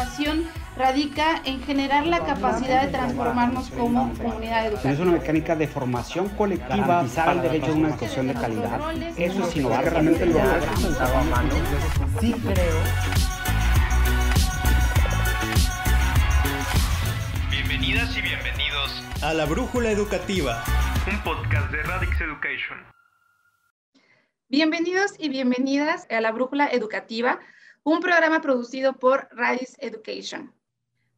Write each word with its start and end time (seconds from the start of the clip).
innovación 0.00 0.48
radica 0.76 1.42
en 1.44 1.60
generar 1.62 2.06
la 2.06 2.24
capacidad 2.24 2.86
de 2.86 2.88
transformarnos 2.88 3.68
como 3.70 4.12
comunidad 4.14 4.66
educativa. 4.66 4.92
Es 4.92 4.98
una 4.98 5.12
mecánica 5.12 5.56
de 5.56 5.68
formación 5.68 6.28
colectiva 6.30 7.04
para 7.14 7.32
el 7.32 7.42
derecho 7.42 7.72
a 7.72 7.74
una 7.74 7.88
educación 7.90 8.28
de 8.28 8.34
calidad. 8.34 8.80
Eso 9.18 9.46
es 9.46 9.56
innovar 9.56 9.84
realmente 9.84 10.26
lo 10.26 10.40
Sí 12.20 12.32
creo. 12.32 12.76
Bienvenidas 17.50 18.16
y 18.16 18.22
bienvenidos 18.22 19.02
a 19.22 19.34
La 19.34 19.44
Brújula 19.44 19.90
Educativa, 19.90 20.64
un 21.10 21.22
podcast 21.22 21.70
de 21.72 21.82
Radix 21.82 22.20
Education. 22.20 22.78
Bienvenidos 24.48 25.14
y 25.18 25.28
bienvenidas 25.28 26.06
a 26.10 26.20
La 26.20 26.32
Brújula 26.32 26.68
Educativa, 26.68 27.38
un 27.82 28.00
programa 28.00 28.40
producido 28.40 28.92
por 28.94 29.28
Radix 29.32 29.76
Education. 29.78 30.52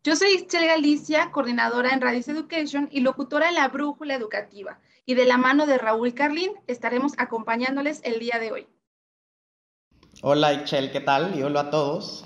Yo 0.05 0.17
soy 0.17 0.33
Ischel 0.35 0.67
Galicia, 0.67 1.31
coordinadora 1.33 1.91
en 1.91 2.01
Radix 2.01 2.29
Education 2.29 2.89
y 2.91 3.01
locutora 3.01 3.49
en 3.49 3.55
La 3.55 3.69
Brújula 3.69 4.15
Educativa. 4.15 4.79
Y 5.05 5.15
de 5.15 5.27
la 5.27 5.37
mano 5.37 5.67
de 5.67 5.79
Raúl 5.79 6.15
Carlín 6.15 6.53
estaremos 6.67 7.13
acompañándoles 7.19 8.01
el 8.05 8.21
día 8.21 8.39
de 8.39 8.53
hoy. 8.53 8.67
Hola 10.23 10.53
Ischel, 10.53 10.93
¿qué 10.93 11.01
tal? 11.01 11.37
Y 11.37 11.43
hola 11.43 11.61
a 11.61 11.71
todos 11.71 12.25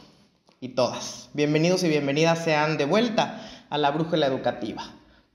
y 0.60 0.70
todas. 0.70 1.30
Bienvenidos 1.32 1.82
y 1.84 1.88
bienvenidas 1.88 2.44
sean 2.44 2.76
de 2.76 2.84
vuelta 2.84 3.40
a 3.70 3.78
La 3.78 3.90
Brújula 3.90 4.26
Educativa, 4.26 4.82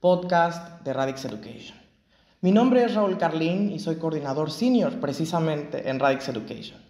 podcast 0.00 0.80
de 0.82 0.92
Radix 0.92 1.24
Education. 1.24 1.80
Mi 2.40 2.52
nombre 2.52 2.84
es 2.84 2.94
Raúl 2.94 3.18
Carlín 3.18 3.70
y 3.72 3.78
soy 3.78 3.96
coordinador 3.96 4.50
senior 4.50 5.00
precisamente 5.00 5.88
en 5.88 5.98
Radix 5.98 6.28
Education. 6.28 6.81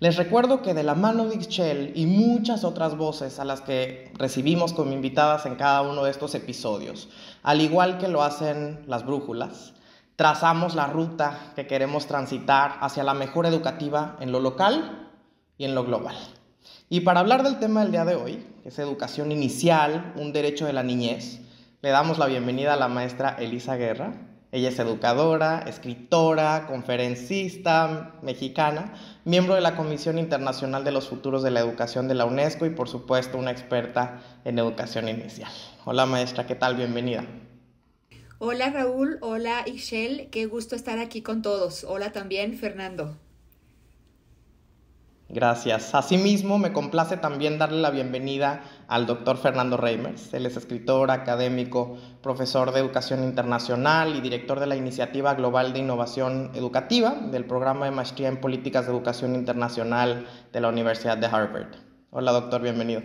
Les 0.00 0.16
recuerdo 0.16 0.62
que 0.62 0.72
de 0.72 0.82
la 0.82 0.94
mano 0.94 1.26
de 1.26 1.34
Ixchel 1.34 1.92
y 1.94 2.06
muchas 2.06 2.64
otras 2.64 2.96
voces 2.96 3.38
a 3.38 3.44
las 3.44 3.60
que 3.60 4.10
recibimos 4.16 4.72
como 4.72 4.92
invitadas 4.92 5.44
en 5.44 5.56
cada 5.56 5.82
uno 5.82 6.04
de 6.04 6.10
estos 6.10 6.34
episodios, 6.34 7.10
al 7.42 7.60
igual 7.60 7.98
que 7.98 8.08
lo 8.08 8.22
hacen 8.22 8.82
las 8.86 9.04
brújulas, 9.04 9.74
trazamos 10.16 10.74
la 10.74 10.86
ruta 10.86 11.52
que 11.54 11.66
queremos 11.66 12.06
transitar 12.06 12.78
hacia 12.80 13.04
la 13.04 13.12
mejor 13.12 13.44
educativa 13.44 14.16
en 14.20 14.32
lo 14.32 14.40
local 14.40 15.10
y 15.58 15.66
en 15.66 15.74
lo 15.74 15.84
global. 15.84 16.16
Y 16.88 17.00
para 17.00 17.20
hablar 17.20 17.42
del 17.42 17.58
tema 17.58 17.82
del 17.82 17.92
día 17.92 18.06
de 18.06 18.14
hoy, 18.14 18.46
que 18.62 18.70
es 18.70 18.78
educación 18.78 19.32
inicial, 19.32 20.14
un 20.16 20.32
derecho 20.32 20.64
de 20.64 20.72
la 20.72 20.82
niñez, 20.82 21.42
le 21.82 21.90
damos 21.90 22.16
la 22.16 22.24
bienvenida 22.24 22.72
a 22.72 22.76
la 22.76 22.88
maestra 22.88 23.36
Elisa 23.38 23.76
Guerra, 23.76 24.14
ella 24.52 24.68
es 24.68 24.78
educadora, 24.80 25.64
escritora, 25.68 26.66
conferencista 26.66 28.14
mexicana, 28.22 28.94
miembro 29.24 29.54
de 29.54 29.60
la 29.60 29.76
Comisión 29.76 30.18
Internacional 30.18 30.82
de 30.82 30.90
los 30.90 31.08
Futuros 31.08 31.44
de 31.44 31.52
la 31.52 31.60
Educación 31.60 32.08
de 32.08 32.14
la 32.14 32.24
UNESCO 32.24 32.66
y 32.66 32.70
por 32.70 32.88
supuesto 32.88 33.38
una 33.38 33.52
experta 33.52 34.20
en 34.44 34.58
educación 34.58 35.08
inicial. 35.08 35.50
Hola 35.84 36.04
maestra, 36.04 36.46
¿qué 36.46 36.56
tal? 36.56 36.74
Bienvenida. 36.74 37.24
Hola 38.38 38.70
Raúl, 38.70 39.18
hola 39.20 39.64
Ishel, 39.66 40.30
qué 40.30 40.46
gusto 40.46 40.74
estar 40.74 40.98
aquí 40.98 41.22
con 41.22 41.42
todos. 41.42 41.84
Hola 41.84 42.10
también 42.10 42.56
Fernando. 42.58 43.16
Gracias. 45.32 45.94
Asimismo, 45.94 46.58
me 46.58 46.72
complace 46.72 47.16
también 47.16 47.56
darle 47.56 47.80
la 47.80 47.90
bienvenida 47.90 48.64
al 48.88 49.06
doctor 49.06 49.36
Fernando 49.36 49.76
Reimers. 49.76 50.34
Él 50.34 50.44
es 50.44 50.56
escritor, 50.56 51.12
académico, 51.12 51.96
profesor 52.20 52.72
de 52.72 52.80
educación 52.80 53.22
internacional 53.22 54.16
y 54.16 54.20
director 54.20 54.58
de 54.58 54.66
la 54.66 54.74
Iniciativa 54.74 55.34
Global 55.34 55.72
de 55.72 55.78
Innovación 55.78 56.50
Educativa 56.54 57.10
del 57.30 57.44
programa 57.44 57.84
de 57.84 57.92
maestría 57.92 58.26
en 58.26 58.40
políticas 58.40 58.86
de 58.86 58.92
educación 58.92 59.36
internacional 59.36 60.26
de 60.52 60.60
la 60.60 60.68
Universidad 60.68 61.16
de 61.16 61.26
Harvard. 61.26 61.76
Hola 62.10 62.32
doctor, 62.32 62.60
bienvenido. 62.60 63.02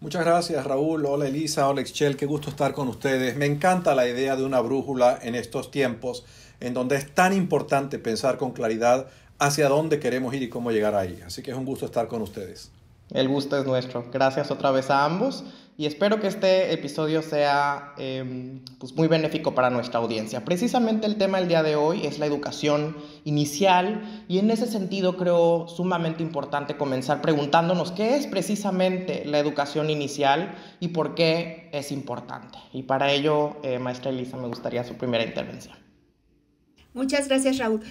Muchas 0.00 0.24
gracias 0.24 0.66
Raúl, 0.66 1.06
hola 1.06 1.28
Elisa, 1.28 1.68
hola 1.68 1.80
Excel, 1.80 2.16
qué 2.16 2.26
gusto 2.26 2.50
estar 2.50 2.72
con 2.72 2.88
ustedes. 2.88 3.36
Me 3.36 3.46
encanta 3.46 3.94
la 3.94 4.08
idea 4.08 4.34
de 4.34 4.44
una 4.44 4.58
brújula 4.58 5.20
en 5.22 5.36
estos 5.36 5.70
tiempos 5.70 6.24
en 6.58 6.74
donde 6.74 6.96
es 6.96 7.14
tan 7.14 7.32
importante 7.32 8.00
pensar 8.00 8.36
con 8.36 8.50
claridad 8.50 9.06
hacia 9.38 9.68
dónde 9.68 10.00
queremos 10.00 10.34
ir 10.34 10.42
y 10.42 10.48
cómo 10.48 10.70
llegar 10.70 10.94
ahí. 10.94 11.20
Así 11.24 11.42
que 11.42 11.50
es 11.50 11.56
un 11.56 11.64
gusto 11.64 11.86
estar 11.86 12.08
con 12.08 12.22
ustedes. 12.22 12.70
El 13.10 13.28
gusto 13.28 13.58
es 13.58 13.64
nuestro. 13.66 14.04
Gracias 14.12 14.50
otra 14.50 14.70
vez 14.70 14.90
a 14.90 15.04
ambos 15.04 15.44
y 15.78 15.86
espero 15.86 16.20
que 16.20 16.26
este 16.26 16.72
episodio 16.72 17.22
sea 17.22 17.94
em, 17.96 18.60
pues 18.78 18.94
muy 18.94 19.06
benéfico 19.06 19.54
para 19.54 19.70
nuestra 19.70 20.00
audiencia. 20.00 20.44
Precisamente 20.44 21.06
el 21.06 21.16
tema 21.16 21.38
del 21.38 21.46
día 21.46 21.62
de 21.62 21.76
hoy 21.76 22.04
es 22.04 22.18
la 22.18 22.26
educación 22.26 22.96
inicial 23.24 24.24
y 24.28 24.40
en 24.40 24.50
ese 24.50 24.66
sentido 24.66 25.16
creo 25.16 25.68
sumamente 25.68 26.22
importante 26.22 26.76
comenzar 26.76 27.22
preguntándonos 27.22 27.92
qué 27.92 28.16
es 28.16 28.26
precisamente 28.26 29.24
la 29.24 29.38
educación 29.38 29.88
inicial 29.88 30.54
y 30.80 30.88
por 30.88 31.14
qué 31.14 31.70
es 31.72 31.92
importante. 31.92 32.58
Y 32.72 32.82
para 32.82 33.12
ello, 33.12 33.56
eh, 33.62 33.78
maestra 33.78 34.10
Elisa, 34.10 34.36
me 34.36 34.48
gustaría 34.48 34.82
su 34.82 34.94
primera 34.94 35.24
intervención. 35.24 35.76
Muchas 36.92 37.28
gracias, 37.28 37.58
Raúl. 37.58 37.82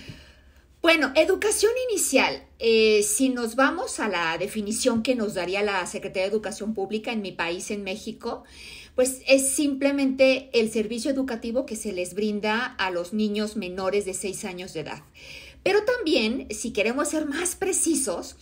Bueno, 0.81 1.11
educación 1.15 1.71
inicial. 1.89 2.43
Eh, 2.59 3.03
si 3.03 3.29
nos 3.29 3.55
vamos 3.55 3.99
a 3.99 4.07
la 4.07 4.37
definición 4.37 5.01
que 5.01 5.15
nos 5.15 5.33
daría 5.33 5.63
la 5.63 5.85
Secretaría 5.87 6.23
de 6.23 6.29
Educación 6.29 6.73
Pública 6.75 7.11
en 7.11 7.21
mi 7.21 7.31
país, 7.31 7.71
en 7.71 7.83
México, 7.83 8.43
pues 8.95 9.21
es 9.27 9.49
simplemente 9.49 10.49
el 10.53 10.71
servicio 10.71 11.09
educativo 11.09 11.65
que 11.65 11.75
se 11.75 11.93
les 11.93 12.13
brinda 12.13 12.65
a 12.65 12.91
los 12.91 13.11
niños 13.11 13.55
menores 13.55 14.05
de 14.05 14.13
6 14.13 14.45
años 14.45 14.73
de 14.73 14.81
edad. 14.81 15.03
Pero 15.63 15.83
también, 15.83 16.47
si 16.51 16.71
queremos 16.71 17.09
ser 17.09 17.25
más 17.25 17.55
precisos, 17.55 18.37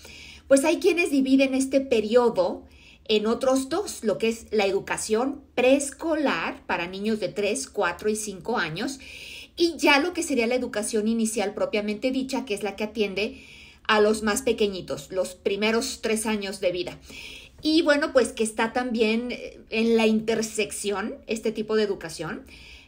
pues 0.48 0.66
hay 0.66 0.80
quienes 0.80 1.12
dividen 1.12 1.54
este 1.54 1.80
periodo 1.80 2.64
en 3.08 3.28
otros 3.28 3.70
dos, 3.70 4.04
lo 4.04 4.18
que 4.18 4.30
es 4.30 4.48
la 4.52 4.66
educación 4.66 5.42
preescolar 5.56 6.66
para 6.66 6.88
niños 6.88 7.20
de 7.20 7.30
3, 7.30 7.68
4 7.68 8.10
y 8.10 8.16
5 8.16 8.58
años 8.58 9.00
y 9.58 9.78
ya 9.78 10.00
lo 10.00 10.14
que 10.14 10.24
sería 10.24 10.48
la 10.48 10.56
educación 10.56 11.08
inicial 11.08 11.54
propiamente 11.54 12.12
dicha, 12.12 12.46
que 12.46 12.54
es 12.54 12.64
la 12.64 12.76
que 12.76 12.86
atiende 12.86 13.44
a 13.88 14.02
los 14.02 14.24
más 14.24 14.42
pequeñitos, 14.42 15.12
los 15.12 15.36
primeros 15.36 16.00
tres 16.02 16.26
años 16.26 16.60
de 16.60 16.72
vida. 16.72 17.00
Y 17.62 17.82
bueno, 17.82 18.14
pues 18.14 18.32
que 18.32 18.44
está 18.44 18.74
también 18.74 19.32
eh, 19.32 19.60
en 19.70 19.98
la 19.98 20.06
intersección 20.06 21.16
este 21.28 21.52
tipo 21.52 21.76
de 21.76 21.84
educación 21.84 22.44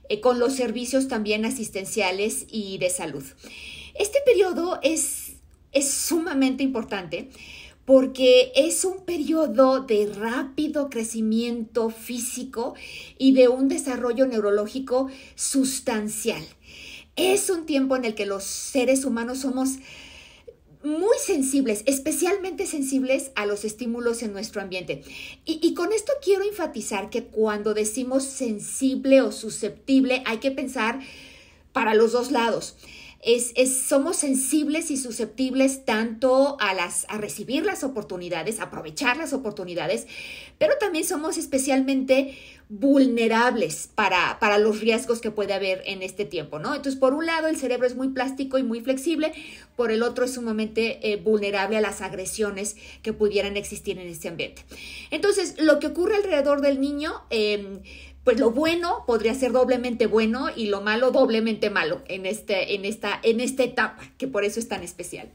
eh, 0.10 0.20
con 0.20 0.40
los 0.40 0.56
servicios 0.56 1.08
también 1.08 1.46
asistenciales 1.46 2.46
y 2.52 2.78
de 2.78 2.90
salud. 2.90 3.24
Este 3.96 4.20
periodo 4.26 4.80
es, 4.84 5.38
es 5.72 5.90
sumamente 5.90 6.64
importante 6.64 7.30
porque 7.88 8.52
es 8.54 8.84
un 8.84 9.06
periodo 9.06 9.80
de 9.80 10.12
rápido 10.14 10.90
crecimiento 10.90 11.90
físico 11.90 12.76
y 13.18 13.32
de 13.32 13.48
un 13.48 13.70
desarrollo 13.70 14.28
neurológico 14.28 15.08
sustancial. 15.36 16.44
Es 17.16 17.50
un 17.50 17.66
tiempo 17.66 17.96
en 17.96 18.04
el 18.04 18.14
que 18.14 18.26
los 18.26 18.44
seres 18.44 19.06
humanos 19.06 19.40
somos 19.40 19.78
muy 20.84 21.16
sensibles, 21.26 21.84
especialmente 21.86 22.68
sensibles 22.68 23.32
a 23.36 23.46
los 23.46 23.64
estímulos 23.64 24.22
en 24.22 24.34
nuestro 24.34 24.62
ambiente. 24.62 25.04
Y, 25.46 25.74
con 25.74 25.94
esto 25.94 26.12
quiero 26.22 26.44
enfatizar 26.44 27.10
que 27.10 27.24
cuando 27.24 27.74
decimos 27.74 28.26
sensible 28.26 29.22
o 29.22 29.32
susceptible, 29.32 30.24
hay 30.26 30.40
que 30.40 30.52
pensar 30.52 31.00
para 31.72 31.94
los 31.94 32.12
dos 32.12 32.32
lados. 32.32 32.76
Es, 33.22 33.54
somos 33.88 34.18
sensibles 34.18 34.92
y 34.92 34.98
susceptibles 34.98 35.86
tanto 35.86 36.58
a, 36.60 36.74
las, 36.74 37.06
a 37.10 37.18
recibir 37.18 37.66
las 37.66 37.84
oportunidades, 37.84 38.60
aprovechar 38.60 39.18
las 39.18 39.34
oportunidades, 39.34 40.08
pero 40.58 40.76
también 40.80 41.04
somos 41.04 41.38
especialmente 41.38 42.38
vulnerables 42.70 43.90
para, 43.96 44.40
para, 44.40 44.58
los 44.58 44.82
riesgos 44.82 45.22
que 45.22 45.32
puede 45.32 45.54
haber 45.54 45.82
en 45.86 46.02
este 46.02 46.26
tiempo, 46.26 46.60
¿no? 46.60 46.76
Entonces, 46.76 47.00
por 47.00 47.14
un 47.14 47.26
lado, 47.26 47.48
el 47.48 47.56
cerebro 47.56 47.88
es 47.88 47.96
muy 47.96 48.10
plástico 48.10 48.58
y 48.58 48.64
muy 48.64 48.82
flexible, 48.82 49.32
por 49.78 49.90
el 49.90 50.04
otro 50.04 50.26
es 50.26 50.34
sumamente 50.34 51.12
eh, 51.12 51.16
vulnerable 51.16 51.78
a 51.78 51.82
las 51.82 52.02
agresiones 52.02 52.76
que 53.04 53.14
pudieran 53.14 53.56
existir 53.56 53.98
en 54.00 54.08
este 54.08 54.28
ambiente. 54.28 54.66
Entonces, 55.12 55.56
lo 55.60 55.80
que 55.80 55.88
ocurre 55.88 56.18
alrededor 56.18 56.62
del 56.62 56.82
niño, 56.82 57.14
em, 57.30 57.82
pues 58.28 58.42
lo 58.42 58.52
bueno 58.52 59.06
podría 59.08 59.34
ser 59.34 59.54
doblemente 59.54 60.06
bueno 60.06 60.48
y 60.54 60.68
lo 60.68 60.82
malo 60.82 61.12
doblemente 61.12 61.70
malo 61.70 62.02
en, 62.10 62.26
este, 62.26 62.76
en, 62.76 62.84
esta, 62.84 63.18
en 63.24 63.40
esta 63.40 63.64
etapa, 63.64 64.04
que 64.18 64.28
por 64.28 64.44
eso 64.44 64.60
es 64.60 64.68
tan 64.68 64.84
especial. 64.84 65.30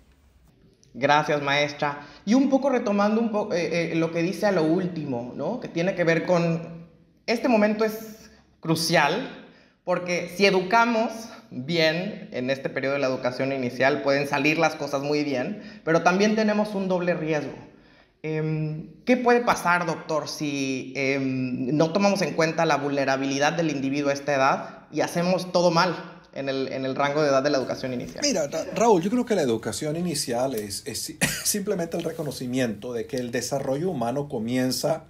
Gracias, 0.92 1.40
maestra. 1.40 2.06
Y 2.26 2.34
un 2.34 2.50
poco 2.50 2.68
retomando 2.68 3.18
un 3.22 3.32
poco 3.32 3.54
eh, 3.54 3.92
eh, 3.92 3.94
lo 3.94 4.12
que 4.12 4.20
dice 4.20 4.44
a 4.44 4.52
lo 4.52 4.64
último, 4.64 5.32
¿no? 5.34 5.58
Que 5.58 5.68
tiene 5.68 5.94
que 5.94 6.04
ver 6.04 6.26
con 6.26 6.86
este 7.24 7.48
momento 7.48 7.86
es 7.86 8.30
crucial 8.60 9.42
porque 9.84 10.28
si 10.36 10.44
educamos 10.44 11.30
bien 11.50 12.28
en 12.30 12.50
este 12.50 12.68
periodo 12.68 12.92
de 12.92 13.00
la 13.00 13.06
educación 13.06 13.52
inicial, 13.52 14.02
pueden 14.02 14.28
salir 14.28 14.58
las 14.58 14.74
cosas 14.74 15.00
muy 15.00 15.24
bien, 15.24 15.62
pero 15.82 16.02
también 16.02 16.36
tenemos 16.36 16.74
un 16.74 16.88
doble 16.88 17.14
riesgo. 17.14 17.71
Em, 18.24 19.02
¿Qué 19.04 19.16
puede 19.16 19.40
pasar, 19.40 19.84
doctor, 19.84 20.28
si 20.28 20.92
em, 20.94 21.76
no 21.76 21.92
tomamos 21.92 22.22
en 22.22 22.34
cuenta 22.34 22.64
la 22.64 22.76
vulnerabilidad 22.76 23.52
del 23.52 23.70
individuo 23.70 24.10
a 24.10 24.12
esta 24.12 24.32
edad 24.32 24.78
y 24.92 25.00
hacemos 25.00 25.50
todo 25.50 25.72
mal 25.72 26.20
en 26.32 26.48
el, 26.48 26.94
rango 26.94 27.20
de 27.20 27.30
edad 27.30 27.42
de 27.42 27.50
la 27.50 27.58
educación 27.58 27.92
inicial? 27.92 28.20
Mira, 28.22 28.46
Raúl, 28.76 29.02
yo 29.02 29.10
creo 29.10 29.26
que 29.26 29.34
la 29.34 29.42
educación 29.42 29.96
inicial 29.96 30.54
es 30.54 30.84
simplemente 31.44 31.96
el 31.96 32.04
reconocimiento 32.04 32.92
de 32.92 33.08
que 33.08 33.16
el 33.16 33.32
desarrollo 33.32 33.90
humano 33.90 34.28
comienza 34.28 35.02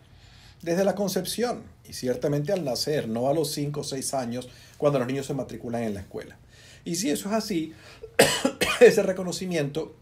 desde 0.63 0.83
la 0.83 0.95
concepción 0.95 1.65
y 1.87 1.93
ciertamente 1.93 2.51
al 2.55 2.65
nacer, 2.65 3.09
no 3.09 3.29
a 3.29 3.35
los 3.35 3.53
5 3.53 3.81
o 3.81 3.85
6 3.85 4.15
años 4.15 4.49
cuando 4.79 4.99
los 4.99 5.07
niños 5.07 5.27
se 5.27 5.35
matriculan 5.35 5.83
en 5.83 5.93
la 5.93 6.01
escuela. 6.01 6.39
Y 6.87 6.95
si 6.95 7.11
eso 7.11 7.29
es 7.29 7.35
así, 7.35 7.75
ese 8.81 9.03
reconocimiento 9.03 9.95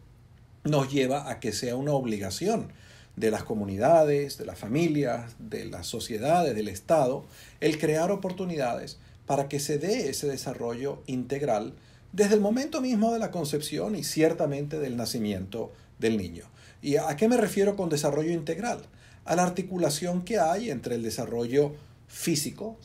nos 0.63 0.93
lleva 0.93 1.29
a 1.29 1.41
que 1.41 1.51
sea 1.51 1.75
una 1.75 1.91
obligación 1.91 2.73
de 3.21 3.31
las 3.31 3.45
comunidades, 3.45 4.39
de 4.39 4.47
las 4.47 4.59
familias, 4.59 5.37
de 5.39 5.67
las 5.67 5.87
sociedades, 5.87 6.55
del 6.55 6.69
Estado, 6.69 7.27
el 7.61 7.79
crear 7.79 8.11
oportunidades 8.11 8.99
para 9.27 9.47
que 9.47 9.61
se 9.61 9.79
dé 9.79 10.09
ese 10.09 10.27
desarrollo 10.27 11.03
integral 11.07 11.75
desde 12.13 12.35
el 12.35 12.41
momento 12.41 12.81
mismo 12.81 13.13
de 13.13 13.19
la 13.19 13.31
concepción 13.31 13.95
y 13.95 14.05
ciertamente 14.05 14.79
del 14.79 14.97
nacimiento 14.97 15.71
del 15.99 16.17
niño. 16.17 16.45
¿Y 16.81 16.97
a 16.97 17.15
qué 17.17 17.29
me 17.29 17.37
refiero 17.37 17.77
con 17.77 17.91
desarrollo 17.91 18.33
integral? 18.33 18.81
A 19.27 19.37
la 19.37 19.43
articulación 19.43 20.23
que 20.23 20.39
hay 20.39 20.71
entre 20.71 20.95
el 20.95 21.03
desarrollo 21.03 21.75
físico, 22.09 22.79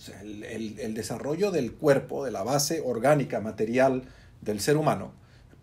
el, 0.51 0.93
desarrollo 0.93 1.49
del 1.49 1.71
cuerpo, 1.71 2.25
de 2.25 2.31
la 2.31 2.43
base 2.43 2.81
orgánica, 2.85 3.39
material 3.39 4.03
del 4.41 4.59
ser 4.59 4.75
humano, 4.75 5.13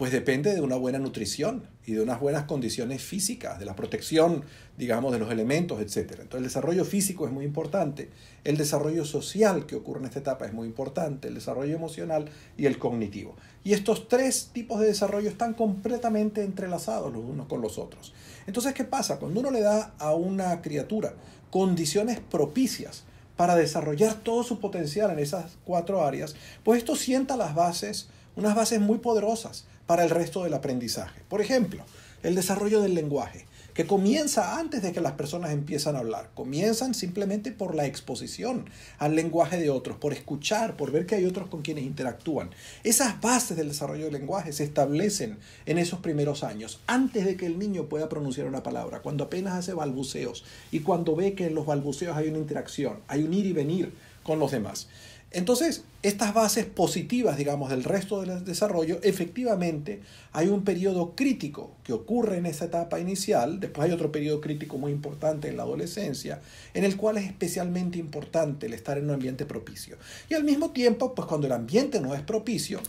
pues 0.03 0.11
depende 0.11 0.53
de 0.53 0.61
una 0.61 0.75
buena 0.75 0.99
nutrición 0.99 1.63
y 1.87 1.93
de 1.93 2.01
unas 2.01 2.19
buenas 2.19 2.43
condiciones 2.47 3.01
físicas, 3.01 3.61
de 3.61 3.65
la 3.65 3.77
protección, 3.77 4.45
digamos, 4.77 5.13
de 5.13 5.21
los 5.21 5.31
elementos, 5.31 5.81
etc. 5.81 6.15
Entonces 6.23 6.39
el 6.39 6.43
desarrollo 6.43 6.85
físico 6.85 7.25
es 7.25 7.33
muy 7.33 7.45
importante, 7.45 8.11
el 8.43 8.57
desarrollo 8.57 9.05
social 9.05 9.65
que 9.65 9.77
ocurre 9.77 10.01
en 10.01 10.07
esta 10.07 10.19
etapa 10.19 10.45
es 10.45 10.53
muy 10.53 10.67
importante, 10.67 11.29
el 11.29 11.35
desarrollo 11.35 11.77
emocional 11.77 12.25
y 12.59 12.67
el 12.67 12.81
cognitivo. 12.81 13.37
Y 13.63 13.75
estos 13.75 14.09
tres 14.09 14.51
tipos 14.53 14.81
de 14.81 14.87
desarrollo 14.87 15.29
están 15.29 15.55
completamente 15.55 16.43
entrelazados 16.43 17.13
los 17.13 17.23
unos 17.23 17.47
con 17.47 17.61
los 17.61 17.79
otros. 17.79 18.13
Entonces, 18.49 18.75
¿qué 18.75 18.83
pasa? 18.83 19.21
Cuando 19.21 19.39
uno 19.39 19.53
le 19.53 19.61
da 19.61 19.95
a 20.01 20.15
una 20.15 20.63
criatura 20.63 21.15
condiciones 21.53 22.19
propicias 22.19 23.05
para 23.37 23.55
desarrollar 23.55 24.15
todo 24.15 24.43
su 24.43 24.59
potencial 24.59 25.13
en 25.13 25.21
esas 25.21 25.59
cuatro 25.65 26.05
áreas, 26.05 26.35
pues 26.65 26.79
esto 26.79 26.97
sienta 26.97 27.37
las 27.37 27.55
bases, 27.55 28.09
unas 28.35 28.57
bases 28.57 28.81
muy 28.81 28.99
poderosas 28.99 29.67
para 29.87 30.05
el 30.05 30.11
resto 30.11 30.45
del 30.45 30.55
aprendizaje. 30.55 31.23
Por 31.29 31.41
ejemplo, 31.41 31.85
el 32.23 32.35
desarrollo 32.35 32.81
del 32.81 32.95
lenguaje, 32.95 33.47
que 33.75 33.87
comienza 33.87 34.59
antes 34.59 34.83
de 34.83 34.93
que 34.93 35.01
las 35.01 35.13
personas 35.13 35.53
empiezan 35.53 35.97
a 35.97 36.01
hablar. 36.01 36.31
Comienzan 36.35 36.95
simplemente 36.95 37.53
por 37.53 37.75
la 37.75 37.87
exposición 37.87 38.69
al 38.99 39.17
lenguaje 39.17 39.59
de 39.59 39.71
otros, 39.71 39.97
por 39.97 40.13
escuchar, 40.13 40.77
por 40.77 40.91
ver 40.93 41.07
que 41.07 41.15
hay 41.15 41.25
otros 41.25 41.49
con 41.49 41.63
quienes 41.63 41.85
interactúan. 41.85 42.51
Esas 42.85 43.21
bases 43.21 43.57
del 43.57 43.69
desarrollo 43.69 44.05
del 44.05 44.13
lenguaje 44.13 44.53
se 44.53 44.65
establecen 44.65 45.39
en 45.65 45.79
esos 45.79 46.01
primeros 46.01 46.45
años, 46.45 46.81
antes 46.87 47.25
de 47.25 47.37
que 47.37 47.47
el 47.47 47.59
niño 47.59 47.87
pueda 47.87 48.09
pronunciar 48.09 48.47
una 48.47 48.63
palabra, 48.63 49.01
cuando 49.01 49.25
apenas 49.25 49.55
hace 49.55 49.73
balbuceos 49.73 50.45
y 50.71 50.81
cuando 50.81 51.17
ve 51.17 51.35
que 51.35 51.47
en 51.47 51.55
los 51.55 51.67
balbuceos 51.67 52.17
hay 52.17 52.29
una 52.29 52.39
interacción, 52.39 52.99
hay 53.09 53.23
un 53.23 53.33
ir 53.33 53.47
y 53.47 53.53
venir 53.53 53.93
con 54.23 54.39
los 54.39 54.51
demás. 54.53 54.89
Entonces, 55.35 55.85
estas 56.03 56.35
bases 56.35 56.67
positivas, 56.67 57.39
digamos, 57.39 57.71
del 57.71 57.85
resto 57.85 58.21
del 58.21 58.45
desarrollo, 58.45 59.01
efectivamente 59.03 60.03
hay 60.33 60.49
un 60.49 60.63
periodo 60.63 61.15
crítico 61.17 61.71
que 61.85 61.95
ocurre 61.95 62.37
en 62.37 62.45
esa 62.45 62.67
etapa 62.67 63.01
inicial, 63.01 63.59
después 63.59 63.87
hay 63.87 63.95
otro 63.95 64.13
periodo 64.13 64.43
crítico 64.43 64.77
muy 64.77 64.93
importante 64.93 65.49
en 65.49 65.57
la 65.57 65.63
adolescencia, 65.63 66.41
en 66.75 66.85
el 66.85 66.99
cual 66.99 67.17
es 67.17 67.25
especialmente 67.25 67.99
importante 67.99 68.67
el 68.67 68.75
estar 68.75 68.99
en 68.99 69.05
un 69.05 69.13
ambiente 69.13 69.47
propicio. 69.47 69.97
Y 70.29 70.35
al 70.35 70.45
mismo 70.45 70.71
tiempo, 70.71 71.15
pues 71.15 71.27
cuando 71.27 71.47
el 71.47 71.55
ambiente 71.55 72.01
no 72.01 72.15
es 72.15 72.21
propicio, 72.21 72.81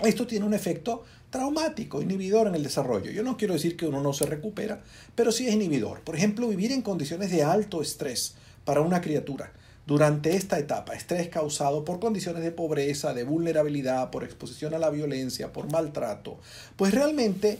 esto 0.00 0.26
tiene 0.26 0.46
un 0.46 0.54
efecto 0.54 1.04
traumático, 1.28 2.00
inhibidor 2.00 2.46
en 2.46 2.54
el 2.54 2.62
desarrollo. 2.62 3.10
Yo 3.10 3.22
no 3.22 3.36
quiero 3.36 3.54
decir 3.54 3.76
que 3.76 3.86
uno 3.86 4.02
no 4.02 4.14
se 4.14 4.24
recupera, 4.24 4.82
pero 5.14 5.32
sí 5.32 5.46
es 5.46 5.54
inhibidor. 5.54 6.00
Por 6.00 6.16
ejemplo, 6.16 6.48
vivir 6.48 6.72
en 6.72 6.82
condiciones 6.82 7.30
de 7.30 7.42
alto 7.42 7.82
estrés 7.82 8.36
para 8.64 8.80
una 8.80 9.02
criatura 9.02 9.52
durante 9.86 10.36
esta 10.36 10.58
etapa, 10.58 10.94
estrés 10.94 11.28
causado 11.28 11.84
por 11.84 11.98
condiciones 11.98 12.42
de 12.42 12.52
pobreza, 12.52 13.14
de 13.14 13.24
vulnerabilidad, 13.24 14.10
por 14.10 14.24
exposición 14.24 14.74
a 14.74 14.78
la 14.78 14.90
violencia, 14.90 15.52
por 15.52 15.70
maltrato, 15.70 16.38
pues 16.76 16.94
realmente 16.94 17.58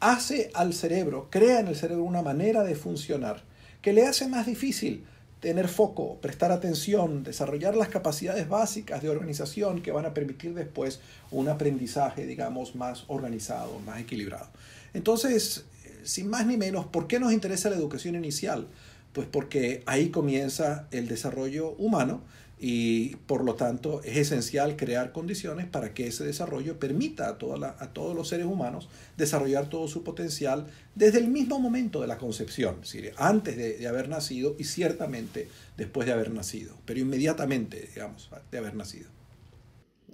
hace 0.00 0.50
al 0.54 0.74
cerebro, 0.74 1.28
crea 1.30 1.60
en 1.60 1.68
el 1.68 1.76
cerebro 1.76 2.04
una 2.04 2.22
manera 2.22 2.62
de 2.62 2.74
funcionar 2.74 3.42
que 3.80 3.92
le 3.92 4.06
hace 4.06 4.28
más 4.28 4.46
difícil 4.46 5.06
tener 5.40 5.66
foco, 5.66 6.18
prestar 6.20 6.52
atención, 6.52 7.24
desarrollar 7.24 7.74
las 7.74 7.88
capacidades 7.88 8.48
básicas 8.48 9.02
de 9.02 9.08
organización 9.08 9.82
que 9.82 9.90
van 9.90 10.06
a 10.06 10.14
permitir 10.14 10.54
después 10.54 11.00
un 11.32 11.48
aprendizaje, 11.48 12.26
digamos, 12.26 12.76
más 12.76 13.04
organizado, 13.08 13.80
más 13.80 14.00
equilibrado. 14.00 14.48
Entonces, 14.94 15.64
sin 16.04 16.28
más 16.28 16.46
ni 16.46 16.56
menos, 16.56 16.86
¿por 16.86 17.08
qué 17.08 17.18
nos 17.18 17.32
interesa 17.32 17.70
la 17.70 17.76
educación 17.76 18.14
inicial? 18.14 18.68
Pues 19.12 19.26
porque 19.30 19.82
ahí 19.86 20.10
comienza 20.10 20.88
el 20.90 21.08
desarrollo 21.08 21.70
humano 21.72 22.22
y 22.64 23.16
por 23.26 23.44
lo 23.44 23.56
tanto 23.56 24.02
es 24.04 24.16
esencial 24.16 24.76
crear 24.76 25.10
condiciones 25.10 25.66
para 25.66 25.94
que 25.94 26.06
ese 26.06 26.24
desarrollo 26.24 26.78
permita 26.78 27.26
a, 27.26 27.30
a 27.30 27.92
todos 27.92 28.14
los 28.14 28.28
seres 28.28 28.46
humanos 28.46 28.88
desarrollar 29.16 29.66
todo 29.68 29.88
su 29.88 30.04
potencial 30.04 30.68
desde 30.94 31.18
el 31.18 31.26
mismo 31.26 31.58
momento 31.58 32.00
de 32.00 32.06
la 32.06 32.18
concepción, 32.18 32.76
es 32.76 32.92
decir, 32.92 33.14
antes 33.16 33.56
de, 33.56 33.78
de 33.78 33.88
haber 33.88 34.08
nacido 34.08 34.54
y 34.60 34.64
ciertamente 34.64 35.48
después 35.76 36.06
de 36.06 36.12
haber 36.12 36.30
nacido, 36.30 36.76
pero 36.84 37.00
inmediatamente, 37.00 37.88
digamos, 37.92 38.30
de 38.52 38.58
haber 38.58 38.76
nacido. 38.76 39.10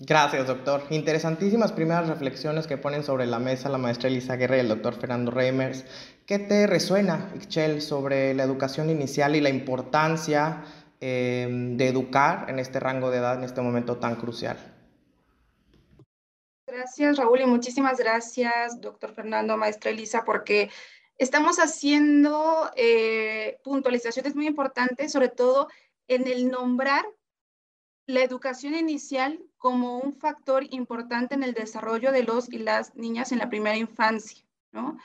Gracias, 0.01 0.47
doctor. 0.47 0.85
Interesantísimas 0.91 1.73
primeras 1.73 2.09
reflexiones 2.09 2.67
que 2.67 2.79
ponen 2.79 3.03
sobre 3.03 3.27
la 3.27 3.41
mesa 3.41 3.69
la 3.69 3.79
maestra 3.79 4.09
Elisa 4.09 4.37
Guerra 4.37 4.57
y 4.57 4.61
el 4.61 4.69
doctor 4.69 4.95
Fernando 4.95 5.33
Reimers. 5.33 5.85
¿Qué 6.29 6.39
te 6.39 6.67
resuena, 6.67 7.33
Ixchel, 7.37 7.81
sobre 7.81 8.35
la 8.35 8.43
educación 8.43 8.91
inicial 8.91 9.35
y 9.35 9.41
la 9.41 9.49
importancia 9.49 10.63
em, 11.01 11.79
de 11.79 11.89
educar 11.89 12.51
en 12.51 12.59
este 12.59 12.79
rango 12.79 13.11
de 13.11 13.17
edad, 13.17 13.39
en 13.39 13.45
este 13.45 13.63
momento 13.63 13.97
tan 13.97 14.17
crucial? 14.17 14.59
Gracias, 16.67 17.17
Raúl, 17.17 17.41
y 17.41 17.47
muchísimas 17.47 17.97
gracias, 17.97 18.79
doctor 18.79 19.15
Fernando, 19.15 19.57
maestra 19.57 19.91
Elisa, 19.91 20.27
porque 20.27 20.69
estamos 21.17 21.57
haciendo 21.57 22.71
eh, 22.77 23.59
puntualizaciones 23.65 24.37
muy 24.37 24.49
importantes, 24.49 25.11
sobre 25.11 25.31
todo 25.31 25.69
en 26.09 26.29
el 26.29 26.51
nombrar 26.51 27.07
la 28.05 28.23
educación 28.23 28.75
inicial 28.75 29.41
como 29.57 29.99
un 29.99 30.15
factor 30.15 30.67
importante 30.75 31.35
en 31.35 31.43
el 31.43 31.55
desarrollo 31.55 32.13
de 32.13 32.25
los 32.25 32.53
y 32.53 32.59
las 32.59 32.95
niñas 32.97 33.33
en 33.33 33.39
la 33.39 33.49
primera 33.49 33.79
infancia, 33.79 34.45
¿no? 34.73 34.99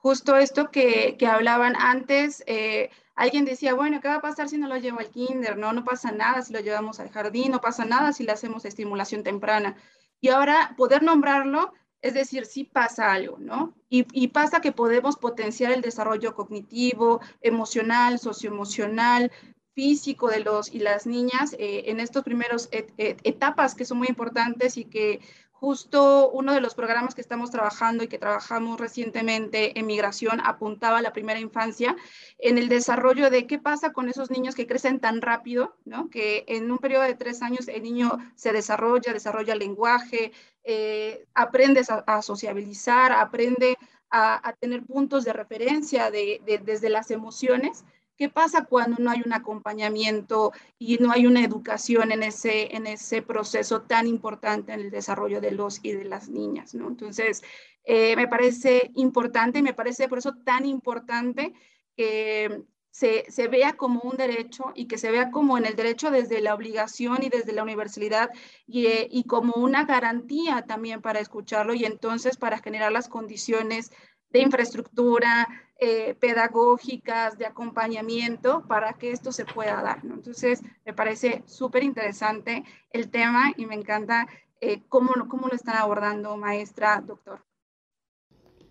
Justo 0.00 0.36
esto 0.36 0.70
que, 0.70 1.16
que 1.18 1.26
hablaban 1.26 1.74
antes, 1.76 2.44
eh, 2.46 2.90
alguien 3.14 3.44
decía, 3.44 3.74
bueno, 3.74 4.00
¿qué 4.00 4.08
va 4.08 4.16
a 4.16 4.20
pasar 4.20 4.48
si 4.48 4.56
no 4.58 4.68
lo 4.68 4.76
llevo 4.76 5.00
al 5.00 5.10
kinder? 5.10 5.58
No, 5.58 5.72
no 5.72 5.84
pasa 5.84 6.12
nada 6.12 6.42
si 6.42 6.52
lo 6.52 6.60
llevamos 6.60 7.00
al 7.00 7.10
jardín, 7.10 7.50
no 7.50 7.60
pasa 7.60 7.84
nada 7.84 8.12
si 8.12 8.24
le 8.24 8.32
hacemos 8.32 8.64
estimulación 8.64 9.24
temprana. 9.24 9.76
Y 10.20 10.28
ahora 10.28 10.74
poder 10.76 11.02
nombrarlo, 11.02 11.72
es 12.00 12.14
decir, 12.14 12.46
sí 12.46 12.62
pasa 12.64 13.12
algo, 13.12 13.38
¿no? 13.38 13.74
Y, 13.88 14.06
y 14.12 14.28
pasa 14.28 14.60
que 14.60 14.70
podemos 14.70 15.16
potenciar 15.16 15.72
el 15.72 15.82
desarrollo 15.82 16.34
cognitivo, 16.34 17.20
emocional, 17.40 18.20
socioemocional, 18.20 19.32
físico 19.78 20.28
de 20.28 20.40
los 20.40 20.74
y 20.74 20.80
las 20.80 21.06
niñas 21.06 21.54
eh, 21.56 21.84
en 21.86 22.00
estos 22.00 22.24
primeros 22.24 22.68
etapas 22.72 23.76
que 23.76 23.84
son 23.84 23.98
muy 23.98 24.08
importantes 24.08 24.76
y 24.76 24.86
que 24.86 25.20
justo 25.60 26.30
uno 26.30 26.52
de 26.52 26.60
los 26.60 26.74
programas 26.74 27.14
que 27.14 27.20
estamos 27.20 27.50
trabajando 27.50 28.04
y 28.04 28.08
que 28.08 28.18
trabajamos 28.18 28.78
recientemente 28.78 29.78
en 29.78 29.86
migración 29.86 30.40
apuntaba 30.44 30.98
a 30.98 31.02
la 31.02 31.12
primera 31.12 31.40
infancia 31.40 31.96
en 32.38 32.58
el 32.58 32.68
desarrollo 32.68 33.28
de 33.28 33.46
qué 33.46 33.58
pasa 33.58 33.92
con 33.92 34.08
esos 34.08 34.30
niños 34.30 34.54
que 34.54 34.68
crecen 34.68 35.00
tan 35.00 35.20
rápido, 35.20 35.76
¿no? 35.84 36.10
que 36.10 36.44
en 36.46 36.70
un 36.70 36.78
periodo 36.78 37.02
de 37.02 37.14
tres 37.14 37.42
años 37.42 37.66
el 37.66 37.82
niño 37.82 38.18
se 38.36 38.52
desarrolla, 38.52 39.12
desarrolla 39.12 39.56
lenguaje, 39.56 40.32
eh, 40.62 41.26
aprende 41.34 41.82
a, 42.06 42.22
sociabilizar, 42.22 43.10
aprende 43.10 43.76
a, 44.10 44.54
tener 44.60 44.84
puntos 44.84 45.24
de 45.24 45.32
referencia 45.32 46.12
de, 46.12 46.40
desde 46.64 46.88
las 46.88 47.10
emociones 47.10 47.84
¿Qué 48.18 48.28
pasa 48.28 48.64
cuando 48.64 48.96
no 49.00 49.12
hay 49.12 49.22
un 49.24 49.32
acompañamiento 49.32 50.50
y 50.76 50.98
no 50.98 51.12
hay 51.12 51.24
una 51.26 51.44
educación 51.44 52.10
en 52.10 52.24
ese, 52.24 52.74
en 52.74 52.88
ese 52.88 53.22
proceso 53.22 53.82
tan 53.82 54.08
importante 54.08 54.72
en 54.72 54.80
el 54.80 54.90
desarrollo 54.90 55.40
de 55.40 55.52
los 55.52 55.78
y 55.84 55.92
de 55.92 56.04
las 56.04 56.28
niñas? 56.28 56.74
¿no? 56.74 56.88
Entonces, 56.88 57.42
eh, 57.84 58.16
me 58.16 58.26
parece 58.26 58.90
importante 58.96 59.60
y 59.60 59.62
me 59.62 59.72
parece 59.72 60.08
por 60.08 60.18
eso 60.18 60.34
tan 60.44 60.66
importante 60.66 61.54
que 61.96 62.64
se, 62.90 63.24
se, 63.30 63.46
vea 63.46 63.74
como 63.74 64.00
un 64.00 64.16
derecho 64.16 64.72
y 64.74 64.88
que 64.88 64.98
se 64.98 65.12
vea 65.12 65.30
como 65.30 65.56
en 65.56 65.64
el 65.64 65.76
derecho 65.76 66.10
desde 66.10 66.40
la 66.40 66.56
obligación 66.56 67.22
y 67.22 67.28
desde 67.28 67.52
la 67.52 67.62
universalidad 67.62 68.30
y, 68.66 68.86
eh, 68.86 69.06
y 69.12 69.24
como 69.24 69.54
una 69.54 69.84
garantía 69.84 70.62
también 70.62 71.02
para 71.02 71.20
escucharlo 71.20 71.72
y 71.72 71.84
entonces 71.84 72.36
para 72.36 72.58
generar 72.58 72.90
las 72.90 73.08
condiciones 73.08 73.92
de 74.30 74.40
infraestructura, 74.40 75.48
eh, 75.80 76.16
pedagógicas, 76.18 77.38
de 77.38 77.46
acompañamiento 77.46 78.64
para 78.66 78.94
que 78.94 79.12
esto 79.12 79.30
se 79.30 79.44
pueda 79.44 79.80
dar. 79.80 80.00
Entonces, 80.02 80.60
me 80.84 80.92
parece 80.92 81.42
súper 81.46 81.84
interesante 81.84 82.64
el 82.90 83.10
tema 83.10 83.52
y 83.56 83.66
me 83.66 83.76
encanta 83.76 84.26
eh, 84.60 84.82
cómo, 84.88 85.12
cómo 85.28 85.46
lo 85.48 85.54
están 85.54 85.76
abordando, 85.76 86.36
maestra, 86.36 87.00
doctor. 87.00 87.44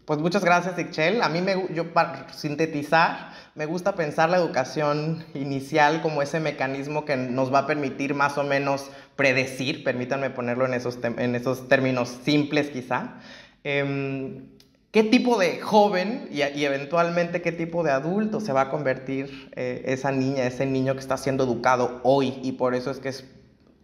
Pues 0.07 0.19
muchas 0.19 0.43
gracias, 0.43 0.79
Ixchel. 0.79 1.21
A 1.21 1.27
mí, 1.27 1.41
me, 1.41 1.67
yo 1.73 1.91
para 1.91 2.31
sintetizar, 2.31 3.33
me 3.55 3.65
gusta 3.65 3.95
pensar 3.95 4.29
la 4.29 4.37
educación 4.37 5.25
inicial 5.33 6.01
como 6.01 6.21
ese 6.21 6.39
mecanismo 6.39 7.03
que 7.03 7.17
nos 7.17 7.53
va 7.53 7.59
a 7.59 7.67
permitir 7.67 8.13
más 8.13 8.37
o 8.37 8.43
menos 8.45 8.89
predecir, 9.17 9.83
permítanme 9.83 10.29
ponerlo 10.29 10.65
en 10.65 10.75
esos, 10.75 10.97
en 11.03 11.35
esos 11.35 11.67
términos 11.67 12.07
simples 12.07 12.69
quizá, 12.69 13.19
em, 13.65 14.56
qué 14.97 15.03
tipo 15.03 15.37
de 15.37 15.59
joven 15.59 16.27
y, 16.31 16.41
eventualmente 16.41 17.43
qué 17.43 17.51
tipo 17.51 17.83
de 17.83 17.91
adulto 17.91 18.39
se 18.39 18.51
va 18.51 18.61
a 18.61 18.69
convertir 18.71 19.51
eh, 19.55 19.83
esa 19.85 20.11
niña, 20.11 20.47
ese 20.47 20.65
niño 20.65 20.95
que 20.95 21.01
está 21.01 21.17
siendo 21.17 21.43
educado 21.43 22.01
hoy 22.01 22.39
y 22.41 22.53
por 22.53 22.73
eso 22.73 22.89
es 22.89 22.97
que 22.97 23.09
es 23.09 23.23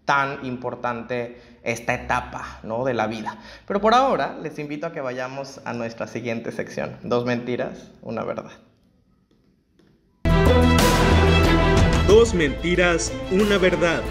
tan 0.05 0.43
importante 0.43 1.39
esta 1.62 1.93
etapa 1.93 2.60
¿no? 2.63 2.84
de 2.84 2.96
la 2.96 3.05
vida. 3.05 3.38
Pero 3.67 3.79
por 3.79 3.93
ahora 3.93 4.39
les 4.41 4.58
invito 4.58 4.88
a 4.88 4.91
que 4.91 5.01
vayamos 5.01 5.62
a 5.65 5.74
nuestra 5.74 6.08
siguiente 6.08 6.51
sección. 6.51 6.98
Dos 7.03 7.25
mentiras, 7.25 7.91
una 8.01 8.24
verdad. 8.24 8.50
Dos 12.08 12.34
mentiras, 12.34 13.13
una 13.32 13.60
verdad. 13.60 14.01